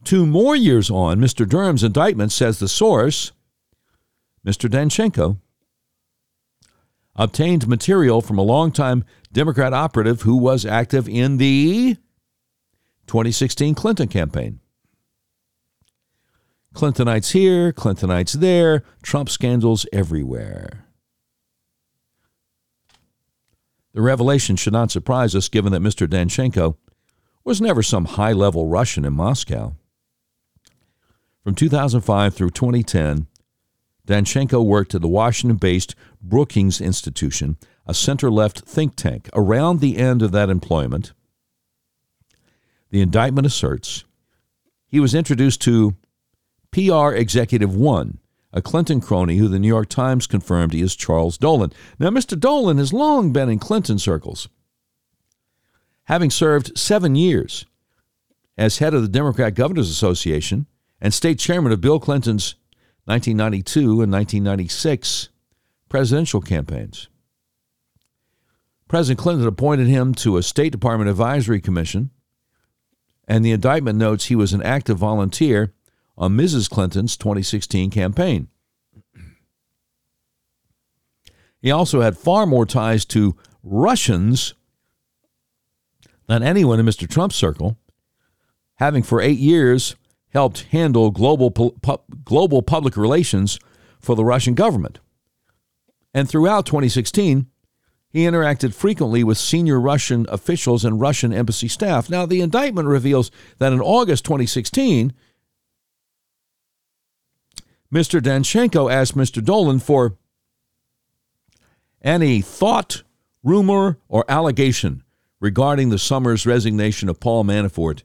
[0.03, 1.49] Two more years on, Mr.
[1.49, 3.31] Durham's indictment says the source,
[4.45, 4.69] Mr.
[4.69, 5.37] Danchenko,
[7.15, 11.97] obtained material from a longtime Democrat operative who was active in the
[13.07, 14.59] 2016 Clinton campaign.
[16.75, 20.85] Clintonites here, Clintonites there, Trump scandals everywhere.
[23.93, 26.05] The revelation should not surprise us given that Mr.
[26.05, 26.75] Danchenko
[27.45, 29.73] was never some high level Russian in Moscow.
[31.45, 33.27] From 2005 through 2010,
[34.05, 37.55] Danchenko worked at the Washington based Brookings Institution,
[37.87, 39.29] a center left think tank.
[39.33, 41.13] Around the end of that employment,
[42.89, 44.03] the indictment asserts
[44.87, 45.95] he was introduced to
[46.75, 48.19] PR Executive One,
[48.51, 51.71] a Clinton crony who the New York Times confirmed he is Charles Dolan.
[51.99, 52.37] Now, Mr.
[52.37, 54.49] Dolan has long been in Clinton circles,
[56.03, 57.65] having served seven years
[58.57, 60.67] as head of the Democrat Governors Association
[60.99, 62.55] and state chairman of Bill Clinton's
[63.05, 65.29] 1992 and 1996
[65.87, 67.07] presidential campaigns.
[68.89, 72.09] President Clinton appointed him to a State Department Advisory Commission,
[73.29, 75.73] and the indictment notes he was an active volunteer
[76.17, 76.69] on Mrs.
[76.69, 78.47] Clinton's 2016 campaign.
[81.61, 84.53] He also had far more ties to Russians
[86.27, 87.09] than anyone in Mr.
[87.09, 87.77] Trump's circle,
[88.75, 89.95] having for eight years
[90.29, 93.59] helped handle global, pu- global public relations
[93.99, 94.99] for the Russian government.
[96.13, 97.47] And throughout 2016,
[98.09, 102.09] he interacted frequently with senior Russian officials and Russian embassy staff.
[102.09, 105.13] Now, the indictment reveals that in August 2016,
[107.95, 108.19] Mr.
[108.19, 109.41] Danchenko asked Mr.
[109.41, 110.17] Dolan for
[112.01, 113.03] any thought,
[113.41, 115.01] rumor, or allegation
[115.39, 118.03] regarding the summer's resignation of Paul Manafort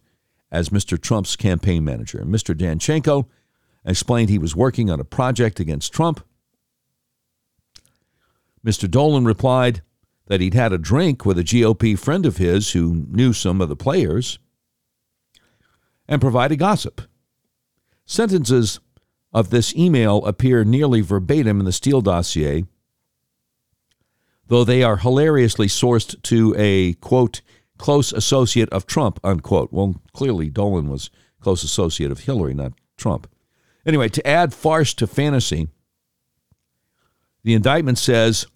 [0.49, 0.97] as Mr.
[0.97, 2.21] Trump's campaign manager.
[2.21, 2.55] Mr.
[2.55, 3.27] Danchenko
[3.85, 6.25] explained he was working on a project against Trump.
[8.65, 8.89] Mr.
[8.89, 9.83] Dolan replied
[10.27, 13.69] that he'd had a drink with a GOP friend of his who knew some of
[13.69, 14.39] the players
[16.07, 17.01] and provided gossip.
[18.07, 18.79] Sentences
[19.33, 22.65] of this email appear nearly verbatim in the Steele dossier,
[24.49, 27.41] though they are hilariously sourced to a, quote,
[27.79, 29.73] close associate of Trump, unquote.
[29.73, 33.29] Well, clearly Dolan was close associate of Hillary, not Trump.
[33.87, 35.69] Anyway, to add farce to fantasy,
[37.43, 38.47] the indictment says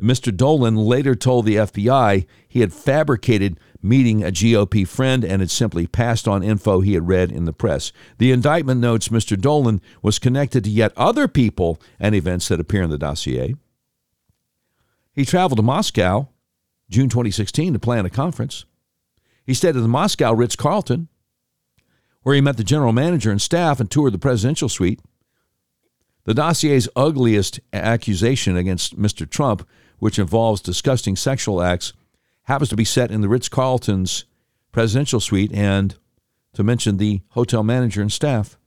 [0.00, 0.36] Mr.
[0.36, 5.86] Dolan later told the FBI he had fabricated meeting a GOP friend and had simply
[5.86, 7.92] passed on info he had read in the press.
[8.18, 9.38] The indictment notes Mr.
[9.38, 13.54] Dolan was connected to yet other people and events that appear in the dossier.
[15.12, 16.28] He traveled to Moscow
[16.92, 18.66] June 2016 to plan a conference.
[19.44, 21.08] He stayed at the Moscow Ritz Carlton,
[22.22, 25.00] where he met the general manager and staff and toured the presidential suite.
[26.24, 29.28] The dossier's ugliest accusation against Mr.
[29.28, 29.66] Trump,
[29.98, 31.94] which involves disgusting sexual acts,
[32.44, 34.24] happens to be set in the Ritz Carlton's
[34.72, 35.96] presidential suite and
[36.54, 38.58] to mention the hotel manager and staff.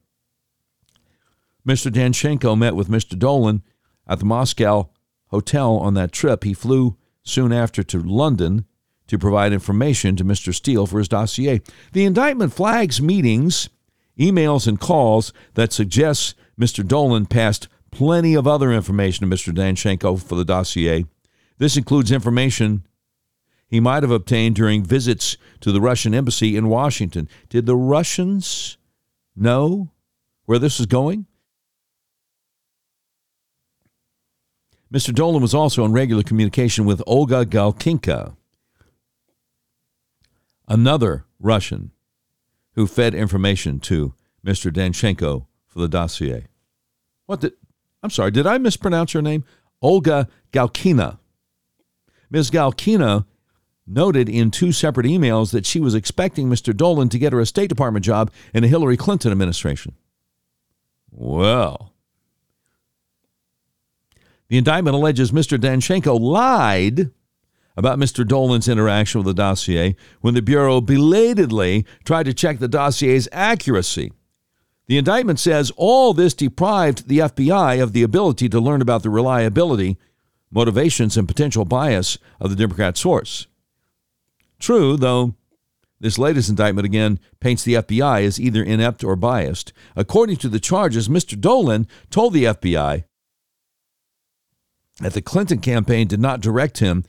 [1.68, 1.92] Mr.
[1.92, 3.18] Danchenko met with Mr.
[3.18, 3.64] Dolan
[4.08, 4.90] at the Moscow
[5.28, 6.44] hotel on that trip.
[6.44, 8.66] He flew soon after to London
[9.08, 10.54] to provide information to Mr.
[10.54, 11.62] Steele for his dossier.
[11.94, 13.70] The indictment flags meetings,
[14.20, 16.86] emails, and calls that suggests Mr.
[16.86, 19.54] Dolan passed plenty of other information to Mr.
[19.54, 21.06] Danchenko for the dossier.
[21.58, 22.86] This includes information
[23.67, 27.28] he might have obtained during visits to the Russian embassy in Washington.
[27.49, 28.78] Did the Russians
[29.36, 29.91] know
[30.45, 31.25] where this was going?
[34.93, 35.13] Mr.
[35.13, 38.36] Dolan was also in regular communication with Olga Galkinka,
[40.67, 41.91] another Russian
[42.73, 44.13] who fed information to
[44.45, 44.71] Mr.
[44.71, 46.45] Danchenko for the dossier.
[47.25, 47.54] What did
[48.04, 49.43] I'm sorry, did I mispronounce her name?
[49.82, 51.17] Olga Galkina.
[52.30, 52.51] Ms.
[52.51, 53.26] Galkina
[53.88, 56.76] noted in two separate emails that she was expecting Mr.
[56.76, 59.96] Dolan to get her a State Department job in the Hillary Clinton administration.
[61.12, 61.94] Well,
[64.48, 65.58] the indictment alleges Mr.
[65.58, 67.12] Danchenko lied
[67.78, 68.26] about Mr.
[68.26, 74.12] Dolan's interaction with the dossier when the Bureau belatedly tried to check the dossier's accuracy.
[74.88, 79.10] The indictment says all this deprived the FBI of the ability to learn about the
[79.10, 79.98] reliability,
[80.52, 83.48] motivations, and potential bias of the Democrat source.
[84.60, 85.36] True, though,
[85.99, 89.74] this latest indictment again paints the FBI as either inept or biased.
[89.95, 91.39] According to the charges, Mr.
[91.39, 93.06] Dolan told the FBI
[94.99, 97.03] that the Clinton campaign did not direct him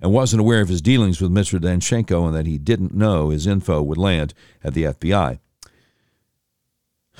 [0.00, 1.60] and wasn't aware of his dealings with Mr.
[1.60, 4.34] Danchenko and that he didn't know his info would land
[4.64, 5.38] at the FBI.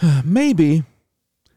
[0.25, 0.85] Maybe,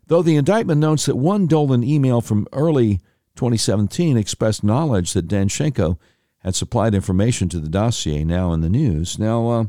[0.07, 2.99] though the indictment notes that one Dolan email from early
[3.35, 5.97] 2017 expressed knowledge that Danchenko
[6.45, 9.17] had supplied information to the dossier now in the news.
[9.17, 9.65] Now, uh,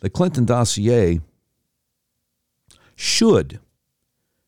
[0.00, 1.20] the Clinton dossier
[2.94, 3.60] should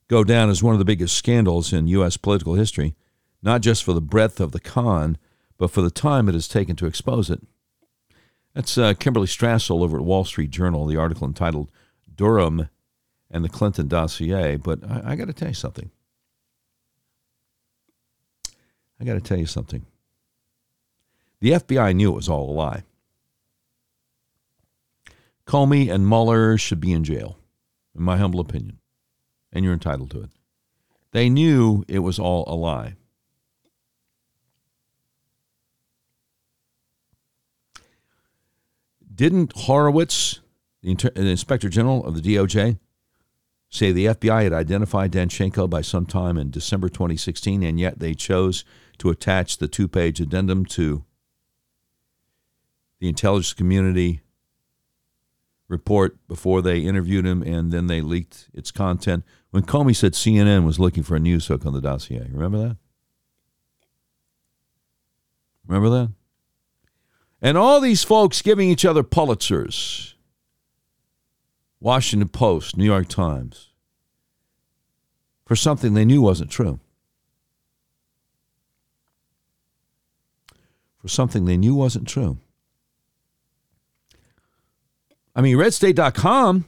[0.09, 2.19] go down as one of the biggest scandals in U.S.
[2.19, 2.95] political history,
[3.43, 5.17] not just for the breadth of the con,
[5.57, 7.41] but for the time it has taken to expose it.
[8.55, 11.71] That's uh, Kimberly Strassel over at Wall Street Journal, the article entitled
[12.15, 12.69] Durham
[13.31, 14.57] and the Clinton Dossier.
[14.57, 15.91] But I, I got to tell you something.
[19.01, 19.87] I got to tell you something.
[21.41, 22.83] The FBI knew it was all a lie.
[25.47, 27.39] Comey and Mueller should be in jail,
[27.97, 28.79] in my humble opinion,
[29.53, 30.31] and you're entitled to it.
[31.13, 32.95] They knew it was all a lie.
[39.13, 40.41] Didn't Horowitz,
[40.83, 42.79] the, Inter- the Inspector General of the DOJ,
[43.71, 48.65] say the FBI had identified Danchenko by sometime in December 2016, and yet they chose
[49.01, 51.05] to attach the two page addendum to
[53.01, 54.21] the intelligence community
[55.69, 59.25] report before they interviewed him, and then they leaked its content.
[59.51, 62.77] When Comey said CNN was looking for a news hook on the dossier, remember that?
[65.67, 66.13] Remember that?
[67.41, 70.15] And all these folks giving each other Pulitzers
[71.81, 73.71] Washington Post, New York Times
[75.47, 76.79] for something they knew wasn't true.
[81.01, 82.39] For something they knew wasn't true.
[85.35, 86.67] I mean, RedState.com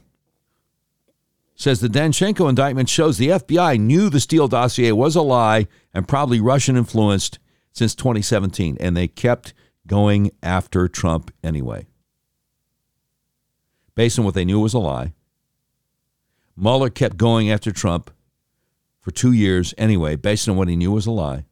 [1.55, 6.07] says the Danchenko indictment shows the FBI knew the Steele dossier was a lie and
[6.07, 7.37] probably Russian influenced
[7.71, 9.53] since 2017, and they kept
[9.85, 11.85] going after Trump anyway.
[13.95, 15.13] Based on what they knew was a lie.
[16.55, 18.11] Mueller kept going after Trump
[19.01, 21.45] for two years anyway, based on what he knew was a lie.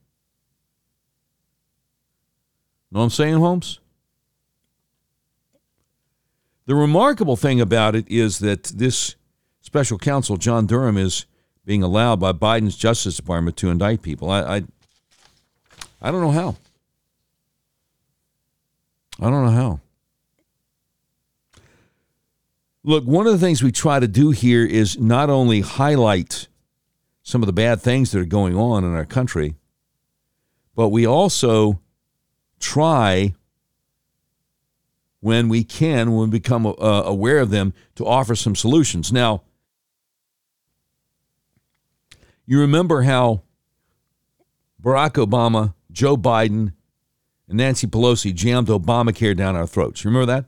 [2.91, 3.79] Know what I'm saying, Holmes?
[6.65, 9.15] The remarkable thing about it is that this
[9.61, 11.25] special counsel, John Durham, is
[11.65, 14.29] being allowed by Biden's Justice Department to indict people.
[14.29, 14.63] I, I,
[16.01, 16.55] I don't know how.
[19.19, 19.79] I don't know how.
[22.83, 26.47] Look, one of the things we try to do here is not only highlight
[27.21, 29.55] some of the bad things that are going on in our country,
[30.73, 31.80] but we also
[32.61, 33.33] try
[35.19, 36.71] when we can, when we become uh,
[37.05, 39.11] aware of them, to offer some solutions.
[39.11, 39.43] Now,
[42.45, 43.43] you remember how
[44.81, 46.73] Barack Obama, Joe Biden,
[47.47, 50.03] and Nancy Pelosi jammed Obamacare down our throats.
[50.03, 50.45] You remember that?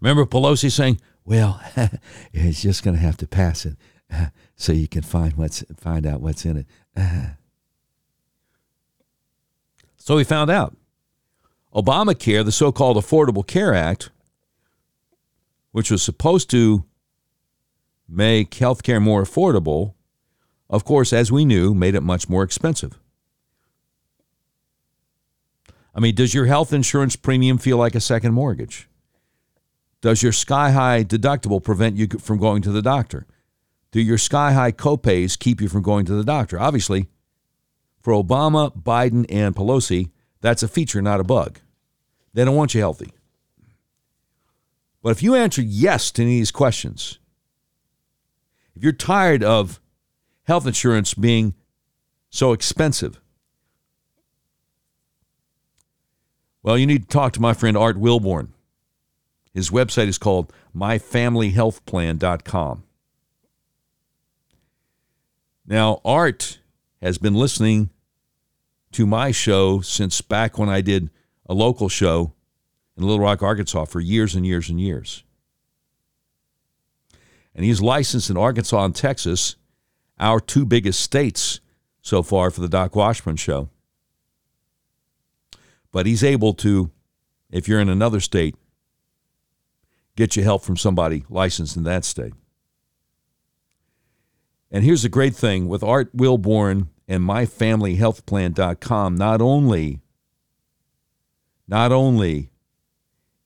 [0.00, 1.60] Remember Pelosi saying, "Well,
[2.32, 3.76] it's just going to have to pass it,
[4.56, 6.66] so you can find what's find out what's in it."
[10.10, 10.76] So we found out.
[11.72, 14.10] Obamacare, the so called Affordable Care Act,
[15.70, 16.84] which was supposed to
[18.08, 19.94] make health care more affordable,
[20.68, 22.98] of course, as we knew, made it much more expensive.
[25.94, 28.88] I mean, does your health insurance premium feel like a second mortgage?
[30.00, 33.28] Does your sky high deductible prevent you from going to the doctor?
[33.92, 36.58] Do your sky high copays keep you from going to the doctor?
[36.58, 37.06] Obviously,
[38.00, 41.58] for Obama, Biden, and Pelosi, that's a feature, not a bug.
[42.32, 43.10] They don't want you healthy.
[45.02, 47.18] But if you answer yes to any of these questions,
[48.76, 49.80] if you're tired of
[50.44, 51.54] health insurance being
[52.28, 53.20] so expensive,
[56.62, 58.48] well, you need to talk to my friend Art Wilborn.
[59.52, 62.84] His website is called myfamilyhealthplan.com.
[65.66, 66.59] Now, Art
[67.00, 67.90] has been listening
[68.92, 71.10] to my show since back when I did
[71.46, 72.34] a local show
[72.96, 75.24] in Little Rock, Arkansas for years and years and years.
[77.54, 79.56] And he's licensed in Arkansas and Texas,
[80.18, 81.60] our two biggest states
[82.02, 83.68] so far for the Doc Washburn show.
[85.92, 86.90] But he's able to,
[87.50, 88.54] if you're in another state,
[90.16, 92.34] get you help from somebody licensed in that state.
[94.70, 100.00] And here's the great thing with Art Wilborn and myfamilyhealthplan.com, not only
[101.66, 102.50] not only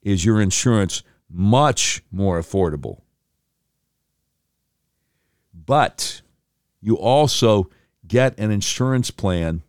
[0.03, 3.03] is your insurance much more affordable,
[5.53, 6.23] but
[6.81, 7.71] you also
[8.07, 9.63] get an insurance plan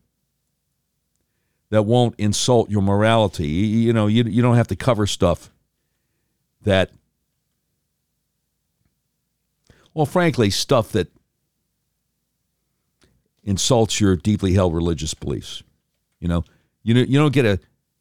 [1.70, 3.47] that won't insult your morality.
[3.47, 5.51] You, you know, you, you don't have to cover stuff
[6.62, 6.91] that,
[9.93, 11.10] well, frankly, stuff that
[13.46, 15.64] insults your deeply held religious beliefs.
[16.20, 16.43] You know,
[16.84, 17.60] you, you don't get a,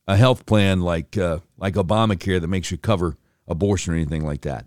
[0.09, 3.17] a health plan like, uh, like Obamacare that makes you cover
[3.47, 4.65] abortion or anything like that.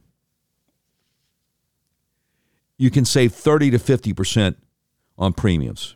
[2.78, 4.56] You can save 30 to 50%
[5.18, 5.96] on premiums.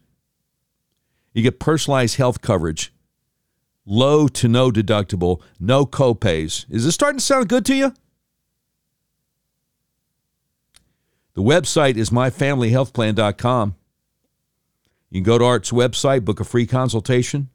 [1.33, 2.91] You get personalized health coverage,
[3.85, 6.65] low to no deductible, no copays.
[6.69, 7.93] Is this starting to sound good to you?
[11.33, 13.75] The website is myfamilyhealthplan.com.
[15.11, 17.49] You can go to Art's website, book a free consultation,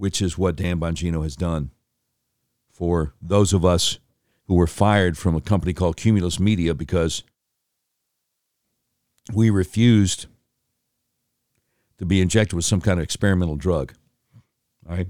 [0.00, 1.72] which is what Dan Bongino has done
[2.70, 3.98] for those of us
[4.46, 7.22] who were fired from a company called Cumulus Media because
[9.34, 10.24] we refused
[11.98, 13.92] to be injected with some kind of experimental drug.
[14.88, 15.08] All right.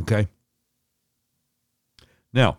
[0.00, 0.26] Okay.
[2.32, 2.58] Now,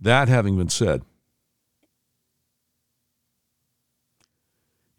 [0.00, 1.02] that having been said,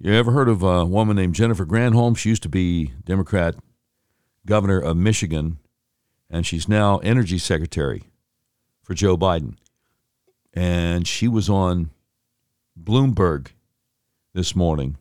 [0.04, 2.18] You ever heard of a woman named Jennifer Granholm?
[2.18, 3.56] She used to be Democrat
[4.48, 5.60] governor of Michigan,
[6.28, 8.06] and she's now energy secretary
[8.82, 9.58] for Joe Biden.
[10.56, 11.92] And she was on
[12.82, 13.50] Bloomberg
[14.34, 14.98] this morning,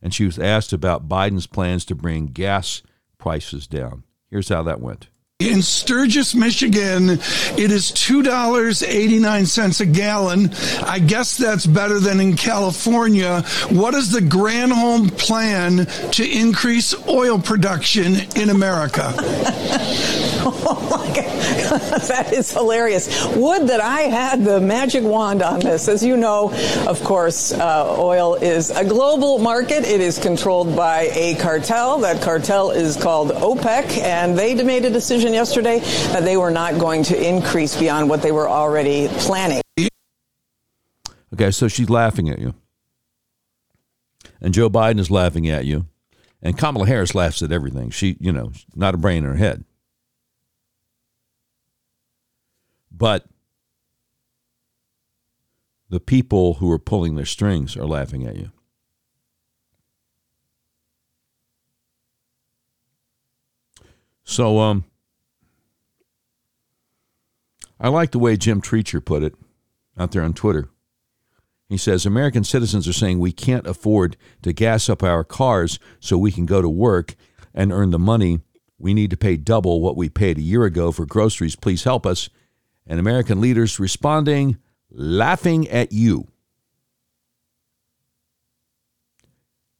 [0.00, 2.82] and she was asked about Biden's plans to bring gas
[3.18, 4.04] prices down.
[4.30, 5.08] Here's how that went.
[5.40, 10.50] In Sturgis, Michigan, it is $2.89 a gallon.
[10.82, 13.42] I guess that's better than in California.
[13.70, 19.14] What is the Granholm plan to increase oil production in America?
[20.44, 21.38] oh my God.
[22.08, 23.26] that is hilarious.
[23.36, 25.86] Would that I had the magic wand on this.
[25.88, 26.52] As you know,
[26.86, 29.84] of course, uh, oil is a global market.
[29.84, 31.98] It is controlled by a cartel.
[31.98, 36.50] That cartel is called OPEC, and they made a decision decision yesterday that they were
[36.50, 39.62] not going to increase beyond what they were already planning.
[41.32, 42.54] Okay, so she's laughing at you.
[44.40, 45.86] And Joe Biden is laughing at you.
[46.42, 47.90] And Kamala Harris laughs at everything.
[47.90, 49.64] She, you know, not a brain in her head.
[52.90, 53.26] But
[55.90, 58.50] the people who are pulling their strings are laughing at you.
[64.24, 64.84] So, um,
[67.80, 69.34] I like the way Jim Treacher put it
[69.96, 70.68] out there on Twitter.
[71.68, 76.16] He says American citizens are saying we can't afford to gas up our cars so
[76.16, 77.14] we can go to work
[77.54, 78.40] and earn the money.
[78.78, 81.56] We need to pay double what we paid a year ago for groceries.
[81.56, 82.30] Please help us.
[82.86, 84.56] And American leaders responding,
[84.90, 86.28] laughing at you.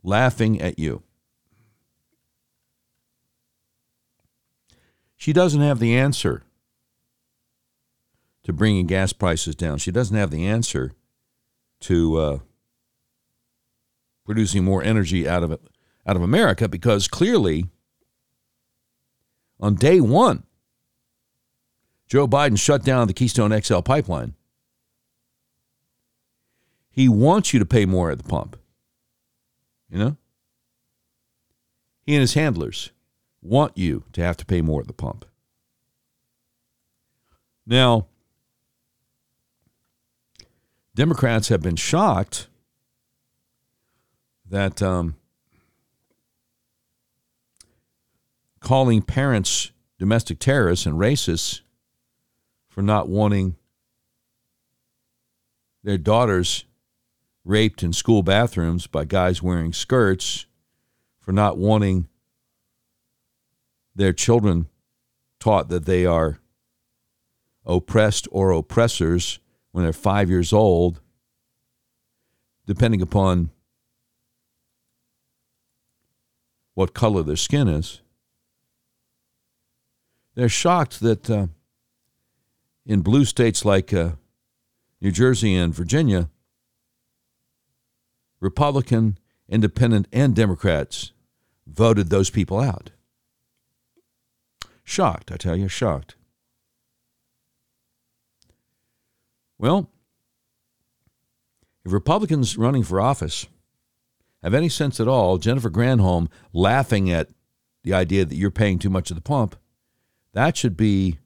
[0.03, 1.03] Laughing at you.
[5.17, 6.45] She doesn't have the answer
[8.49, 9.77] to bringing gas prices down.
[9.77, 10.95] She doesn't have the answer
[11.81, 12.39] to uh,
[14.25, 15.61] producing more energy out of it,
[16.07, 17.67] out of America because clearly
[19.61, 20.45] on day one,
[22.07, 24.33] Joe Biden shut down the Keystone XL pipeline.
[26.91, 28.57] He wants you to pay more at the pump.
[29.91, 30.17] You know?
[32.01, 32.93] He and his handlers
[33.43, 35.27] want you to have to pay more at the pump.
[37.67, 38.07] Now,
[40.99, 42.49] Democrats have been shocked
[44.45, 45.15] that um,
[48.59, 49.71] calling parents
[50.01, 51.61] domestic terrorists and racists
[52.67, 53.55] for not wanting
[55.85, 56.65] their daughters
[57.45, 60.47] raped in school bathrooms by guys wearing skirts,
[61.21, 62.09] for not wanting
[63.95, 64.67] their children
[65.39, 66.41] taught that they are
[67.65, 69.39] oppressed or oppressors
[69.73, 71.01] when they're five years old,
[72.67, 73.51] depending upon
[76.75, 78.01] what color their skin is.
[80.35, 81.49] They're shocked that uh,
[82.87, 84.13] in blue states like uh,
[85.01, 86.29] New Jersey and Virginia,
[88.41, 91.13] Republican, Independent, and Democrats
[91.67, 92.91] voted those people out.
[94.85, 96.15] Shocked, I tell you, shocked.
[99.59, 99.91] Well,
[101.85, 103.47] if Republicans running for office
[104.43, 107.29] have any sense at all, Jennifer Granholm laughing at
[107.83, 109.57] the idea that you're paying too much at the pump,
[110.33, 111.19] that should be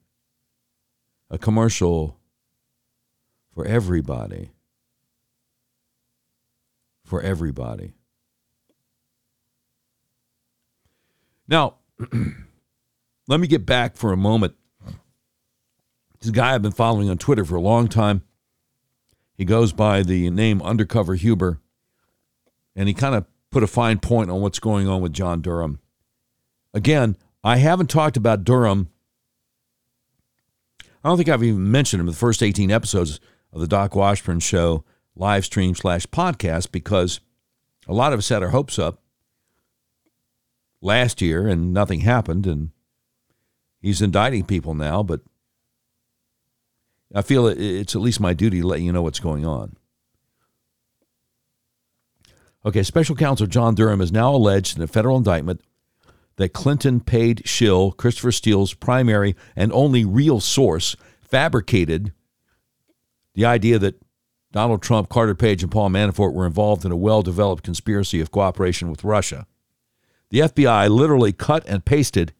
[1.29, 2.19] a commercial
[3.53, 4.51] for everybody.
[7.05, 7.93] For everybody.
[11.49, 11.75] Now,
[13.29, 14.55] let me get back for a moment.
[16.23, 18.23] This guy I've been following on Twitter for a long time.
[19.35, 21.61] He goes by the name Undercover Huber,
[22.77, 25.81] and he kind of put a fine point on what's going on with John Durham.
[26.73, 28.89] Again, I haven't talked about Durham.
[31.03, 33.19] I don't think I've even mentioned him in the first 18 episodes
[33.53, 34.85] of the Doc Washburn Show
[35.17, 37.19] live stream slash podcast because
[37.89, 39.03] a lot of us had our hopes up
[40.81, 42.47] last year and nothing happened.
[42.47, 42.71] And
[43.81, 45.23] he's indicting people now, but
[47.15, 49.77] I feel it's at least my duty to let you know what's going on.
[52.65, 55.61] Okay, special counsel John Durham is now alleged in a federal indictment
[56.37, 62.13] that Clinton paid Shill, Christopher Steele's primary and only real source, fabricated
[63.35, 64.01] the idea that
[64.53, 68.31] Donald Trump, Carter Page, and Paul Manafort were involved in a well developed conspiracy of
[68.31, 69.47] cooperation with Russia.
[70.31, 72.33] The FBI literally cut and pasted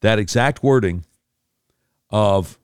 [0.00, 1.04] that exact wording
[2.10, 2.58] of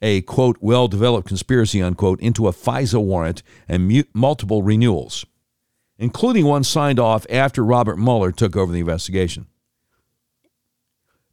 [0.00, 5.24] a quote well developed conspiracy unquote into a FISA warrant and mu- multiple renewals,
[5.98, 9.46] including one signed off after Robert Mueller took over the investigation.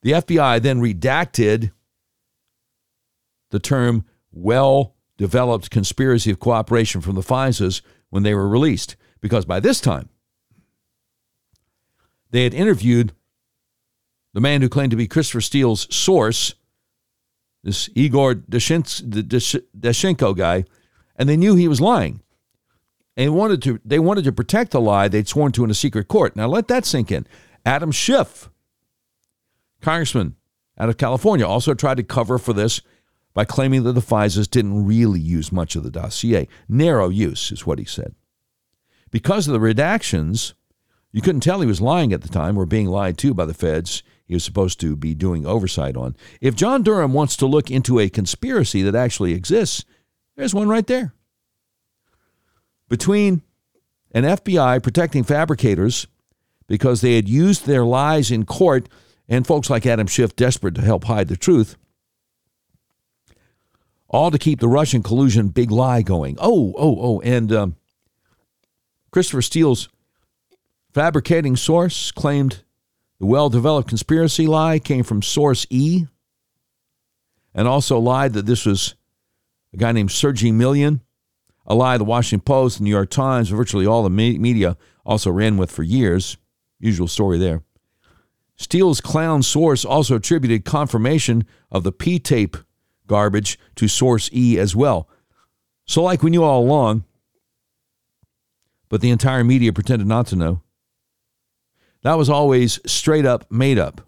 [0.01, 1.71] The FBI then redacted
[3.51, 9.45] the term well developed conspiracy of cooperation from the FISAs when they were released, because
[9.45, 10.09] by this time,
[12.31, 13.13] they had interviewed
[14.33, 16.53] the man who claimed to be Christopher Steele's source,
[17.65, 20.65] this Igor Danchenko guy,
[21.15, 22.21] and they knew he was lying.
[23.17, 26.07] And wanted to, they wanted to protect the lie they'd sworn to in a secret
[26.07, 26.35] court.
[26.35, 27.25] Now let that sink in.
[27.65, 28.51] Adam Schiff,
[29.81, 30.35] congressman
[30.77, 32.81] out of California, also tried to cover for this
[33.33, 36.47] by claiming that the FISAs didn't really use much of the dossier.
[36.69, 38.13] Narrow use is what he said.
[39.09, 40.53] Because of the redactions,
[41.11, 43.53] you couldn't tell he was lying at the time or being lied to by the
[43.55, 46.15] feds he was supposed to be doing oversight on.
[46.41, 49.85] If John Durham wants to look into a conspiracy that actually exists,
[50.35, 51.13] there's one right there.
[52.89, 53.41] Between
[54.11, 56.07] an FBI protecting fabricators
[56.67, 58.89] because they had used their lies in court
[59.27, 61.77] and folks like Adam Schiff desperate to help hide the truth,
[64.07, 66.37] all to keep the Russian collusion big lie going.
[66.39, 67.75] Oh, oh, oh, and um,
[69.11, 69.89] Christopher Steele's
[70.95, 72.63] Fabricating source claimed
[73.19, 76.05] the well developed conspiracy lie came from source E
[77.53, 78.95] and also lied that this was
[79.73, 80.99] a guy named Sergey Millian,
[81.65, 85.71] a lie the Washington Post, New York Times, virtually all the media also ran with
[85.71, 86.37] for years.
[86.79, 87.63] Usual story there.
[88.57, 92.57] Steele's clown source also attributed confirmation of the P tape
[93.07, 95.09] garbage to source E as well.
[95.85, 97.03] So, like we knew all along,
[98.89, 100.61] but the entire media pretended not to know.
[102.05, 103.99] That was always straight up made up.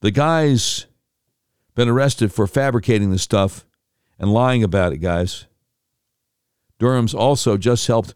[0.00, 0.86] The guy's
[1.76, 3.64] been arrested for fabricating the stuff
[4.18, 5.46] and lying about it, guys.
[6.80, 8.14] Durham's also just helped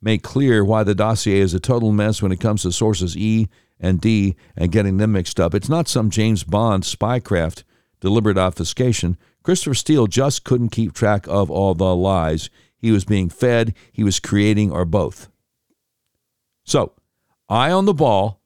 [0.00, 3.48] make clear why the dossier is a total mess when it comes to sources E
[3.80, 5.52] and D and getting them mixed up.
[5.52, 7.64] It's not some James Bond spycraft,
[7.98, 9.18] deliberate obfuscation.
[9.42, 14.04] Christopher Steele just couldn't keep track of all the lies he was being fed, he
[14.04, 15.28] was creating, or both.
[16.62, 16.92] So,
[17.48, 18.40] Eye on the ball.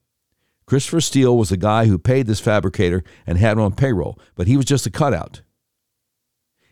[0.66, 4.46] Christopher Steele was the guy who paid this fabricator and had him on payroll, but
[4.46, 5.40] he was just a cutout.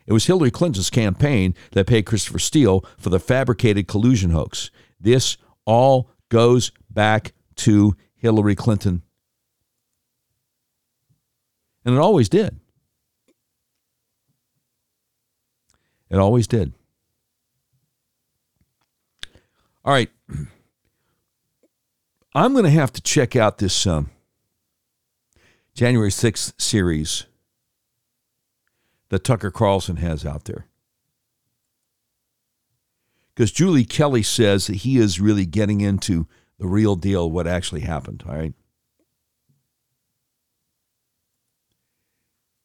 [0.07, 4.71] It was Hillary Clinton's campaign that paid Christopher Steele for the fabricated collusion hoax.
[5.01, 9.03] This all goes back to Hillary Clinton.
[11.85, 12.61] And it always did.
[16.11, 16.73] It always did.
[19.85, 20.11] All right.
[22.37, 24.11] I'm going to have to check out this um,
[25.75, 27.25] January 6th series
[29.09, 30.67] that Tucker Carlson has out there.
[33.35, 36.27] Because Julie Kelly says that he is really getting into
[36.59, 38.23] the real deal, what actually happened.
[38.29, 38.53] All right.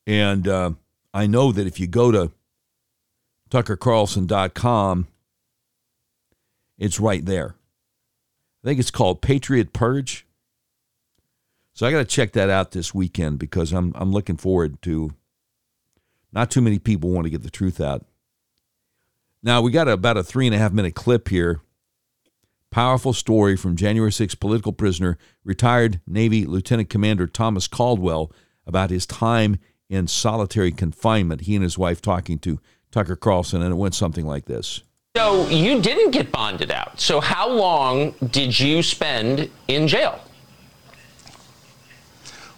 [0.06, 0.72] And uh,
[1.14, 2.34] I know that if you go to
[3.50, 5.08] tuckercarlson.com,
[6.78, 7.56] it's right there.
[8.64, 10.26] I think it's called Patriot Purge.
[11.74, 15.14] So I got to check that out this weekend because I'm I'm looking forward to.
[16.34, 18.06] Not too many people want to get the truth out.
[19.44, 21.62] Now we got about a three and a half minute clip here.
[22.70, 28.32] Powerful story from January 6th political prisoner, retired Navy Lieutenant Commander Thomas Caldwell
[28.66, 29.60] about his time
[29.90, 31.42] in solitary confinement.
[31.42, 34.84] He and his wife talking to Tucker Carlson, and it went something like this.
[35.18, 37.02] So you didn't get bonded out.
[37.02, 40.22] So how long did you spend in jail?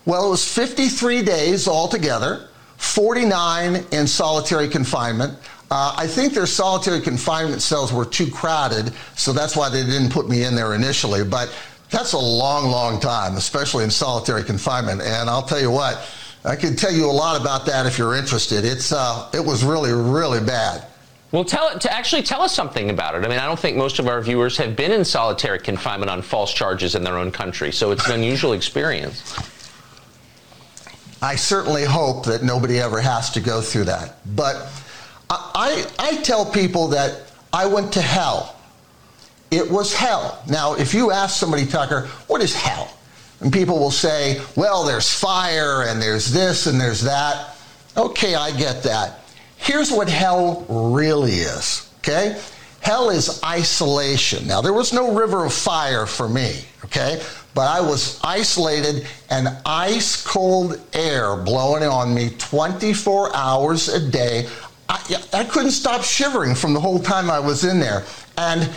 [0.06, 5.40] Well, it was 53 days altogether, 49 in solitary confinement.
[5.72, 10.12] Uh, I think their solitary confinement cells were too crowded, so that's why they didn't
[10.12, 11.24] put me in there initially.
[11.24, 11.52] But
[11.90, 15.02] that's a long, long time, especially in solitary confinement.
[15.02, 16.08] And I'll tell you what,
[16.46, 18.64] I can tell you a lot about that if you're interested.
[18.64, 20.86] It's uh, it was really, really bad.
[21.34, 23.26] Well, tell to actually tell us something about it.
[23.26, 26.22] I mean, I don't think most of our viewers have been in solitary confinement on
[26.22, 29.36] false charges in their own country, so it's an unusual experience.
[31.24, 34.18] I certainly hope that nobody ever has to go through that.
[34.36, 34.70] But
[35.32, 38.56] I, I tell people that I went to hell.
[39.50, 40.40] It was hell.
[40.48, 42.96] Now, if you ask somebody, Tucker, what is hell?
[43.40, 47.56] And people will say, well, there's fire and there's this and there's that.
[47.98, 49.23] Okay, I get that.
[49.64, 52.38] Here's what hell really is, okay?
[52.82, 54.46] Hell is isolation.
[54.46, 57.24] Now, there was no river of fire for me, okay?
[57.56, 64.50] But I was isolated and ice cold air blowing on me 24 hours a day.
[64.90, 68.04] I, I couldn't stop shivering from the whole time I was in there.
[68.38, 68.70] And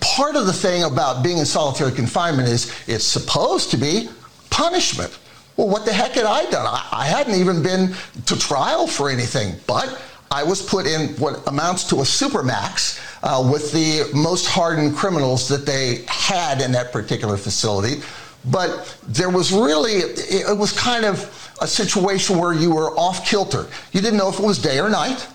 [0.00, 4.08] part of the thing about being in solitary confinement is it's supposed to be
[4.50, 5.16] punishment.
[5.58, 6.66] Well, what the heck had I done?
[6.66, 7.92] I, I hadn't even been
[8.26, 10.00] to trial for anything, but
[10.30, 15.48] I was put in what amounts to a supermax uh, with the most hardened criminals
[15.48, 18.02] that they had in that particular facility.
[18.44, 23.66] But there was really, it was kind of a situation where you were off kilter.
[23.90, 25.26] You didn't know if it was day or night.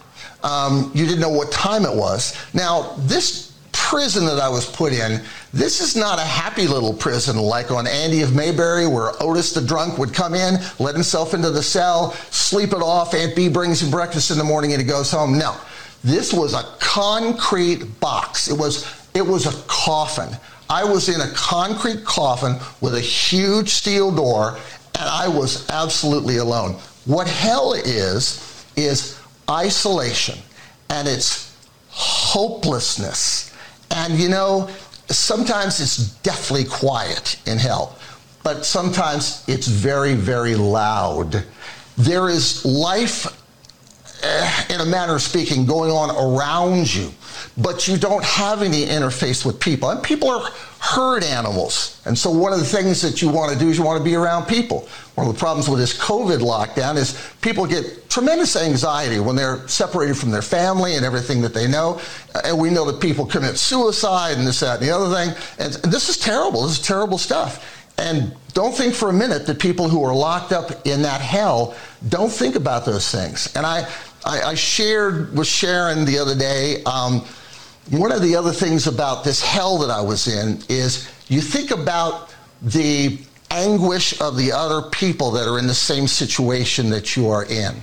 [0.41, 2.38] Um, you didn't know what time it was.
[2.53, 5.21] Now, this prison that I was put in,
[5.53, 9.61] this is not a happy little prison like on Andy of Mayberry where Otis the
[9.61, 13.82] drunk would come in, let himself into the cell, sleep it off, Aunt Bee brings
[13.82, 15.38] him breakfast in the morning and he goes home.
[15.38, 15.55] No.
[16.03, 18.49] This was a concrete box.
[18.49, 20.30] It was it was a coffin.
[20.69, 24.57] I was in a concrete coffin with a huge steel door
[24.99, 26.74] and I was absolutely alone.
[27.05, 29.19] What hell is is
[29.49, 30.39] isolation
[30.89, 31.55] and it's
[31.89, 33.52] hopelessness
[33.93, 34.69] and you know,
[35.07, 37.97] sometimes it's deathly quiet in hell,
[38.43, 41.45] but sometimes it's very, very loud.
[41.97, 43.27] There is life,
[44.23, 47.11] eh, in a manner of speaking, going on around you,
[47.57, 49.89] but you don't have any interface with people.
[49.89, 52.01] And people are herd animals.
[52.05, 54.03] And so one of the things that you want to do is you want to
[54.03, 54.88] be around people.
[55.15, 59.65] One of the problems with this COVID lockdown is people get tremendous anxiety when they're
[59.67, 62.01] separated from their family and everything that they know.
[62.43, 65.36] And we know that people commit suicide and this, that, and the other thing.
[65.59, 66.63] And this is terrible.
[66.63, 67.84] This is terrible stuff.
[67.97, 71.75] And don't think for a minute that people who are locked up in that hell
[72.09, 73.55] don't think about those things.
[73.55, 73.88] And I,
[74.26, 76.84] I, I shared with Sharon the other day.
[76.84, 77.26] Um,
[77.89, 81.71] one of the other things about this hell that I was in is you think
[81.71, 83.19] about the
[83.51, 87.76] anguish of the other people that are in the same situation that you are in.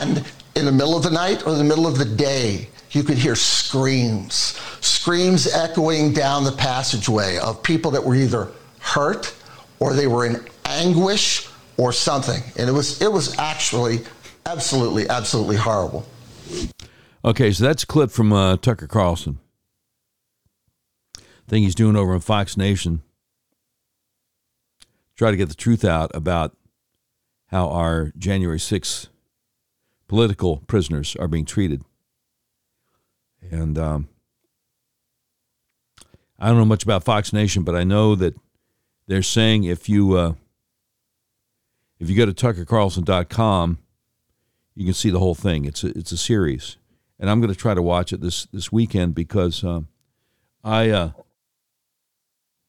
[0.00, 0.24] And
[0.54, 3.34] in the middle of the night or the middle of the day, you could hear
[3.34, 9.34] screams, screams echoing down the passageway of people that were either hurt
[9.80, 12.42] or they were in anguish or something.
[12.56, 14.00] And it was it was actually
[14.46, 16.06] absolutely absolutely horrible.
[17.24, 19.38] Okay, so that's a clip from uh, Tucker Carlson.
[21.48, 23.02] Thing he's doing over on Fox Nation.
[25.16, 26.56] Try to get the truth out about
[27.48, 29.08] how our January 6th
[30.08, 31.82] political prisoners are being treated.
[33.50, 34.08] And um,
[36.38, 38.34] I don't know much about Fox Nation, but I know that
[39.06, 40.34] they're saying if you uh,
[41.98, 43.78] if you go to tuckercarlson.com,
[44.74, 45.64] you can see the whole thing.
[45.64, 46.76] It's a, it's a series,
[47.18, 49.80] and I'm going to try to watch it this this weekend because uh,
[50.64, 51.10] I uh,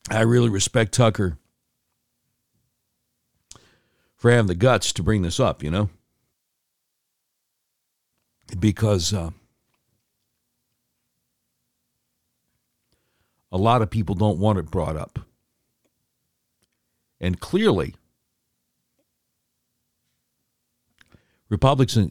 [0.09, 1.37] I really respect Tucker
[4.15, 5.63] for having the guts to bring this up.
[5.63, 5.89] You know,
[8.59, 9.13] because.
[9.13, 9.31] Uh,
[13.53, 15.19] a lot of people don't want it brought up.
[17.21, 17.93] And clearly,
[21.53, 22.09] Republicans,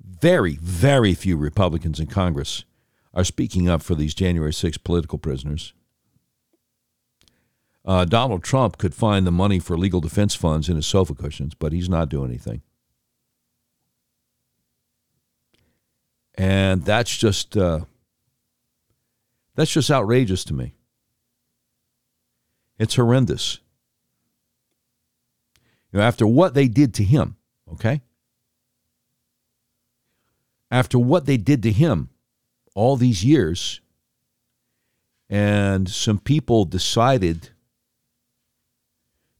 [0.00, 2.64] very, very few Republicans in Congress
[3.12, 5.74] are speaking up for these January 6 political prisoners.
[7.84, 11.52] Uh, Donald Trump could find the money for legal defense funds in his sofa cushions,
[11.54, 12.62] but he's not doing anything.
[16.36, 17.80] And that's just uh,
[19.56, 20.72] that's just outrageous to me.
[22.78, 23.58] It's horrendous.
[25.92, 27.36] You know, after what they did to him,
[27.70, 28.00] okay?
[30.70, 32.10] After what they did to him
[32.74, 33.80] all these years,
[35.28, 37.50] and some people decided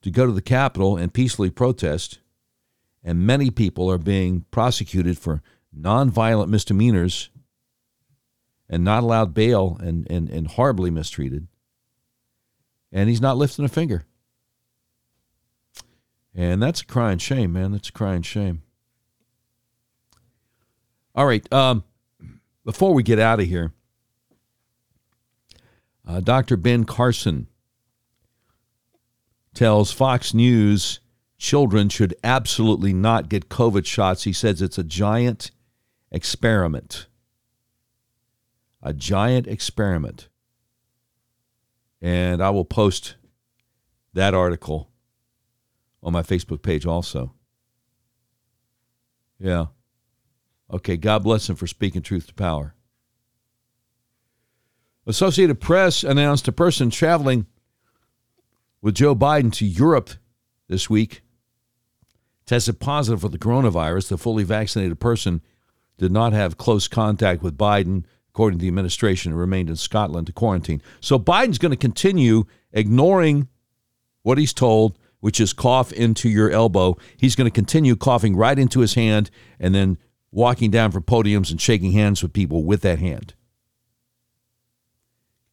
[0.03, 2.19] to go to the Capitol and peacefully protest,
[3.03, 5.43] and many people are being prosecuted for
[5.77, 7.31] nonviolent misdemeanors
[8.69, 11.49] and not allowed bail and, and, and horribly mistreated.
[12.93, 14.05] And he's not lifting a finger.
[16.35, 17.73] And that's a crying shame, man.
[17.73, 18.63] That's a crying shame.
[21.15, 21.51] All right.
[21.53, 21.85] Um,
[22.65, 23.73] before we get out of here,
[26.07, 26.57] uh, Dr.
[26.57, 27.47] Ben Carson
[29.55, 31.01] tells Fox News
[31.39, 34.25] children should absolutely not get COVID shots.
[34.25, 35.51] He says it's a giant
[36.13, 37.07] experiment.
[38.83, 40.29] A giant experiment.
[42.01, 43.17] And I will post
[44.15, 44.91] that article
[46.03, 47.35] on my Facebook page also.
[49.39, 49.67] Yeah.
[50.73, 52.75] Okay, God bless him for speaking truth to power.
[55.07, 57.47] Associated Press announced a person traveling
[58.81, 60.11] with Joe Biden to Europe
[60.69, 61.23] this week
[62.47, 64.09] tested positive for the coronavirus.
[64.09, 65.41] The fully vaccinated person
[65.99, 70.27] did not have close contact with Biden, according to the administration, and remained in Scotland
[70.27, 70.83] to quarantine.
[71.01, 73.49] So Biden's going to continue ignoring
[74.23, 76.97] what he's told which is cough into your elbow.
[77.17, 79.99] He's going to continue coughing right into his hand and then
[80.33, 83.35] walking down from podiums and shaking hands with people with that hand.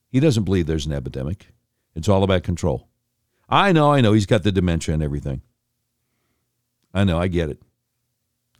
[0.09, 1.47] He doesn't believe there's an epidemic.
[1.95, 2.87] It's all about control.
[3.49, 4.13] I know, I know.
[4.13, 5.41] He's got the dementia and everything.
[6.93, 7.61] I know, I get it.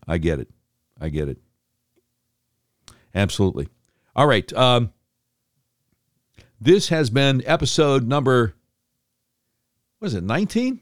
[0.08, 0.50] I get it.
[1.00, 1.38] I get it.
[3.14, 3.68] Absolutely.
[4.16, 4.52] All right.
[4.54, 4.94] Um,
[6.60, 8.56] this has been episode number,
[10.00, 10.82] what is it, 19?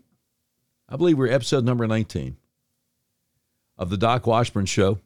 [0.87, 2.37] I believe we're episode number 19
[3.77, 4.99] of the Doc Washburn Show.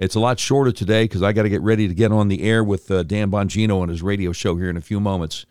[0.00, 2.42] It's a lot shorter today because I got to get ready to get on the
[2.42, 5.44] air with uh, Dan Bongino on his radio show here in a few moments.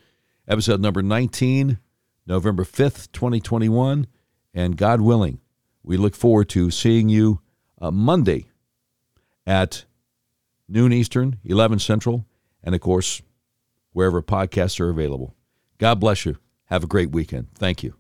[0.48, 1.78] Episode number 19,
[2.26, 4.08] November 5th, 2021.
[4.52, 5.40] And God willing,
[5.84, 7.42] we look forward to seeing you
[7.80, 8.48] uh, Monday
[9.46, 9.86] at
[10.68, 12.26] noon Eastern, 11 Central,
[12.64, 13.22] and of course,
[13.94, 15.36] wherever podcasts are available.
[15.78, 16.38] God bless you.
[16.66, 17.54] Have a great weekend.
[17.54, 17.94] Thank you.